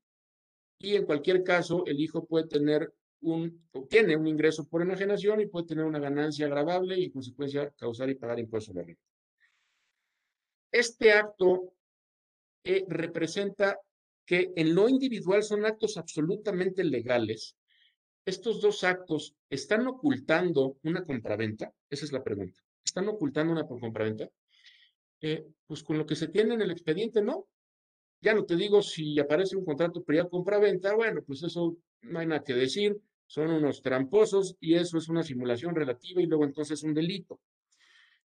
[0.80, 5.68] y en cualquier caso el hijo puede tener un, un ingreso por enajenación y puede
[5.68, 9.02] tener una ganancia agravable y en consecuencia causar y pagar impuestos de renta.
[10.72, 11.74] Este acto
[12.64, 13.80] eh, representa
[14.26, 17.56] que en lo individual son actos absolutamente legales.
[18.26, 22.60] Estos dos actos están ocultando una compraventa, esa es la pregunta.
[22.84, 24.30] ¿Están ocultando una compraventa?
[25.22, 27.48] Eh, pues con lo que se tiene en el expediente, no.
[28.26, 32.26] Ya no te digo si aparece un contrato previa compraventa, bueno, pues eso no hay
[32.26, 32.98] nada que decir,
[33.28, 37.40] son unos tramposos y eso es una simulación relativa y luego entonces un delito.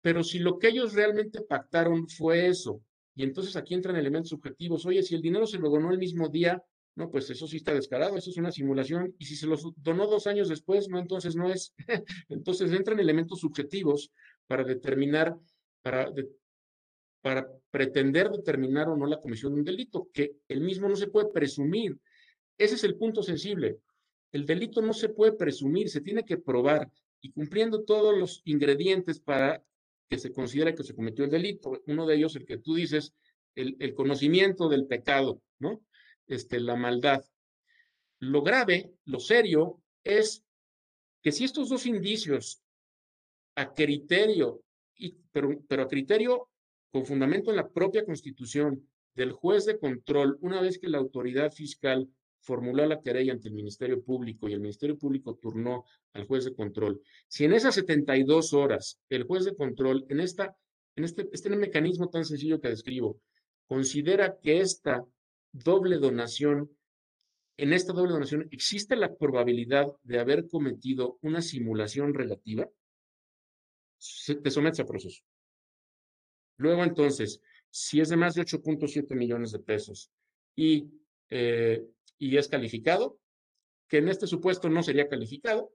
[0.01, 2.80] Pero si lo que ellos realmente pactaron fue eso,
[3.16, 6.28] y entonces aquí entran elementos subjetivos, oye, si el dinero se lo donó el mismo
[6.28, 6.62] día,
[6.95, 10.07] no, pues eso sí está descarado, eso es una simulación, y si se lo donó
[10.07, 11.74] dos años después, no, entonces no es.
[12.28, 14.12] entonces entran elementos subjetivos
[14.47, 15.36] para determinar,
[15.82, 16.12] para,
[17.21, 21.09] para pretender determinar o no la comisión de un delito, que el mismo no se
[21.09, 21.99] puede presumir.
[22.57, 23.79] Ese es el punto sensible.
[24.33, 26.91] El delito no se puede presumir, se tiene que probar
[27.21, 29.62] y cumpliendo todos los ingredientes para
[30.09, 31.83] que se considere que se cometió el delito.
[31.87, 33.12] Uno de ellos, el que tú dices,
[33.55, 35.83] el, conocimiento del pecado, ¿no?
[36.27, 37.25] Este, la maldad.
[38.18, 40.45] Lo grave, lo serio, es
[41.23, 42.62] que si estos dos indicios
[43.57, 44.62] a criterio,
[44.97, 46.49] y, pero, pero a criterio
[46.91, 51.53] con fundamento en la propia constitución del juez de control, una vez que la autoridad
[51.53, 52.09] fiscal
[52.41, 55.84] formuló la querella ante el Ministerio Público y el Ministerio Público turnó
[56.14, 60.57] al juez de control, si en esas 72 horas el juez de control, en, esta,
[60.97, 63.20] en este, este mecanismo tan sencillo que describo,
[63.66, 65.05] considera que esta
[65.53, 66.70] doble donación,
[67.57, 72.68] en esta doble donación existe la probabilidad de haber cometido una simulación relativa,
[74.43, 75.22] te sometes a proceso.
[76.61, 77.40] Luego entonces,
[77.70, 80.11] si es de más de 8.7 millones de pesos
[80.54, 80.90] y
[81.30, 81.86] eh,
[82.18, 83.18] y es calificado,
[83.88, 85.72] que en este supuesto no sería calificado,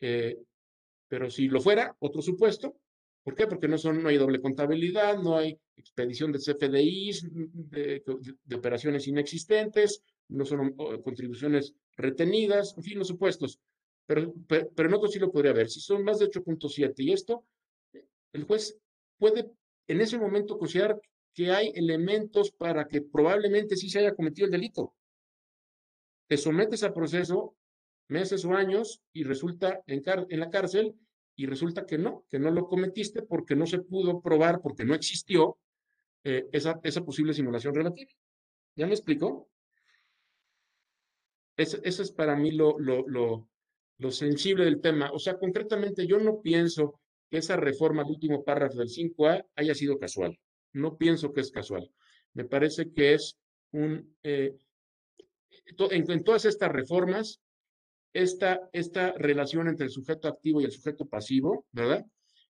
[0.00, 0.38] eh,
[1.08, 2.76] pero si lo fuera, otro supuesto.
[3.22, 3.46] ¿Por qué?
[3.46, 8.02] Porque no, son, no hay doble contabilidad, no hay expedición de CFDIs, de,
[8.54, 13.60] operaciones inexistentes, no son contribuciones retenidas, en fin, los supuestos.
[14.06, 15.70] Pero, pero, en otros sí lo podría haber.
[15.70, 17.44] Si son más de 8.7 y esto,
[18.32, 18.78] el juez
[19.18, 19.50] puede
[19.86, 21.00] en ese momento considerar
[21.32, 24.94] que hay elementos para que probablemente sí se haya cometido el delito
[26.26, 27.54] te sometes a proceso
[28.08, 30.02] meses o años y resulta en,
[30.40, 30.94] la cárcel
[31.36, 34.94] y resulta que no, que no lo cometiste porque no se pudo probar, porque no
[34.94, 35.58] existió
[36.22, 38.10] eh, esa, posible simulación relativa.
[38.76, 39.48] ¿Ya me explico?
[41.56, 42.76] Eso, es para mí lo,
[44.10, 45.10] sensible del tema.
[45.12, 49.74] O sea, concretamente yo no pienso que esa reforma al último párrafo del 5A haya
[49.74, 50.38] sido casual.
[50.72, 51.90] No pienso que es casual.
[52.32, 53.38] Me parece que es
[53.72, 54.56] un, eh,
[55.90, 57.40] en, todas estas reformas,
[58.12, 62.04] esta, esta relación entre el sujeto activo y el sujeto pasivo, ¿verdad?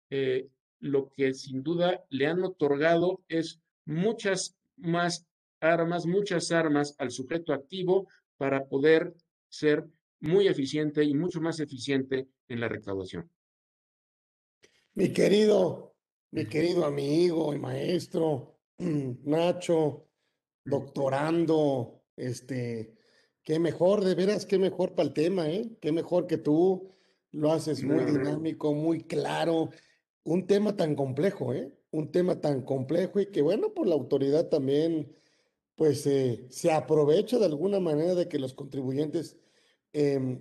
[0.10, 0.48] Eh,
[0.80, 5.26] lo que sin duda le han otorgado es muchas más
[5.60, 8.08] armas, muchas armas al sujeto activo
[8.38, 9.14] para poder
[9.48, 9.86] ser
[10.20, 13.30] muy eficiente y mucho más eficiente en la recaudación.
[14.96, 15.96] Mi querido,
[16.32, 20.08] mi querido amigo y maestro, Nacho,
[20.66, 22.96] doctorando, este,
[23.44, 25.70] Qué mejor, de veras, qué mejor para el tema, ¿eh?
[25.82, 26.90] Qué mejor que tú.
[27.32, 29.70] Lo haces muy dinámico, muy claro.
[30.24, 31.74] Un tema tan complejo, ¿eh?
[31.92, 35.14] Un tema tan complejo y que, bueno, por la autoridad también
[35.76, 39.38] pues eh, se aprovecha de alguna manera de que los contribuyentes
[39.92, 40.40] em,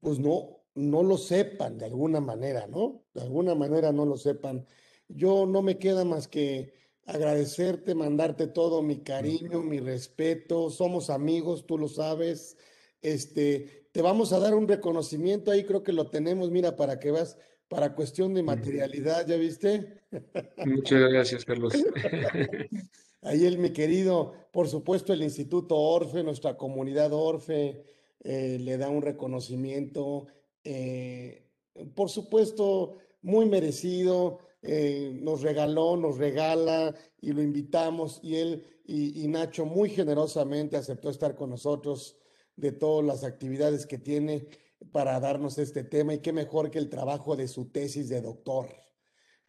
[0.00, 3.04] pues no, no lo sepan de alguna manera, ¿no?
[3.14, 4.66] De alguna manera no lo sepan.
[5.08, 6.72] Yo no me queda más que
[7.06, 10.70] agradecerte, mandarte todo mi cariño, mi respeto.
[10.70, 12.56] Somos amigos, tú lo sabes.
[13.02, 17.10] Este, te vamos a dar un reconocimiento ahí, creo que lo tenemos, mira, para que
[17.10, 17.36] vas
[17.68, 20.00] para cuestión de materialidad, ¿ya viste?
[20.64, 21.72] Muchas gracias, Carlos.
[23.22, 27.84] Ahí el mi querido, por supuesto, el Instituto Orfe, nuestra comunidad Orfe,
[28.22, 30.26] eh, le da un reconocimiento,
[30.64, 31.46] eh,
[31.94, 34.38] por supuesto, muy merecido.
[34.62, 41.10] Eh, nos regaló, nos regala y lo invitamos y él y, Nacho muy generosamente aceptó
[41.10, 42.16] estar con nosotros
[42.56, 44.46] de todas las actividades que tiene
[44.92, 48.68] para darnos este tema y qué mejor que el trabajo de su tesis de doctor.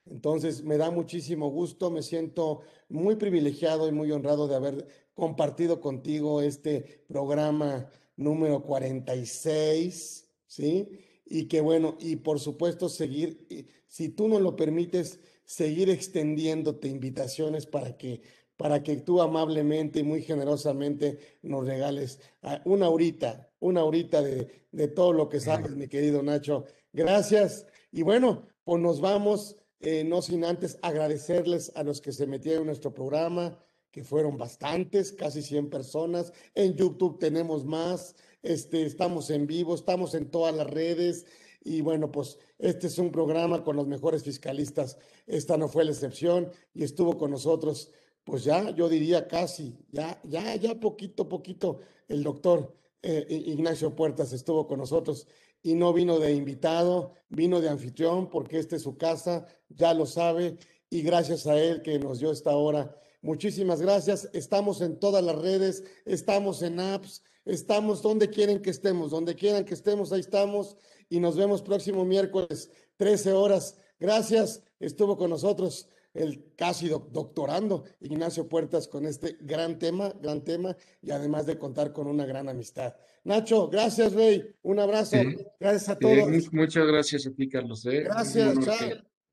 [0.06, 5.82] Entonces, me da muchísimo gusto, me siento muy privilegiado y muy honrado de haber compartido
[5.82, 10.90] contigo este programa número 46, ¿sí?
[11.26, 13.48] Y que bueno, y por supuesto seguir,
[13.88, 18.22] si tú nos lo permites, seguir extendiéndote invitaciones para que
[18.58, 22.20] para que tú amablemente y muy generosamente nos regales
[22.64, 26.66] una horita, una horita de, de todo lo que sabes, mi querido Nacho.
[26.94, 27.66] Gracias.
[27.92, 32.62] Y bueno, pues nos vamos, eh, no sin antes agradecerles a los que se metieron
[32.62, 33.60] en nuestro programa,
[33.92, 36.34] que fueron bastantes, casi 100 personas.
[36.54, 38.16] En YouTube tenemos más,
[38.46, 41.26] este, estamos en vivo, estamos en todas las redes.
[41.64, 44.98] Y bueno, pues este es un programa con los mejores fiscalistas.
[45.26, 47.92] Esta no fue la excepción y estuvo con nosotros,
[48.24, 54.32] pues ya, yo diría casi, ya, ya, ya poquito, poquito, el doctor eh, Ignacio Puertas
[54.34, 55.28] estuvo con nosotros
[55.64, 60.06] y no vino de invitado, vino de anfitrión porque esta es su casa, ya lo
[60.06, 60.58] sabe
[60.90, 64.30] y gracias a él que nos dio esta hora Muchísimas gracias.
[64.34, 69.66] Estamos en todas las redes, estamos en apps, estamos donde quieren que estemos, donde quieran
[69.66, 70.76] que estemos, ahí estamos.
[71.10, 73.78] Y nos vemos próximo miércoles, 13 horas.
[74.00, 74.64] Gracias.
[74.80, 81.12] Estuvo con nosotros el casi doctorando Ignacio Puertas con este gran tema, gran tema, y
[81.12, 82.96] además de contar con una gran amistad.
[83.24, 84.56] Nacho, gracias, Rey.
[84.62, 85.18] Un abrazo.
[85.60, 86.54] Gracias a todos.
[86.54, 87.86] muchas gracias a ti, Carlos.
[87.86, 88.04] ¿eh?
[88.04, 88.78] Gracias, chao.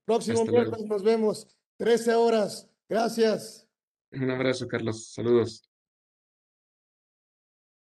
[0.04, 1.46] Próximo miércoles nos vemos,
[1.76, 2.68] 13 horas.
[2.88, 3.68] Gracias.
[4.10, 5.12] Un abrazo, Carlos.
[5.12, 5.71] Saludos.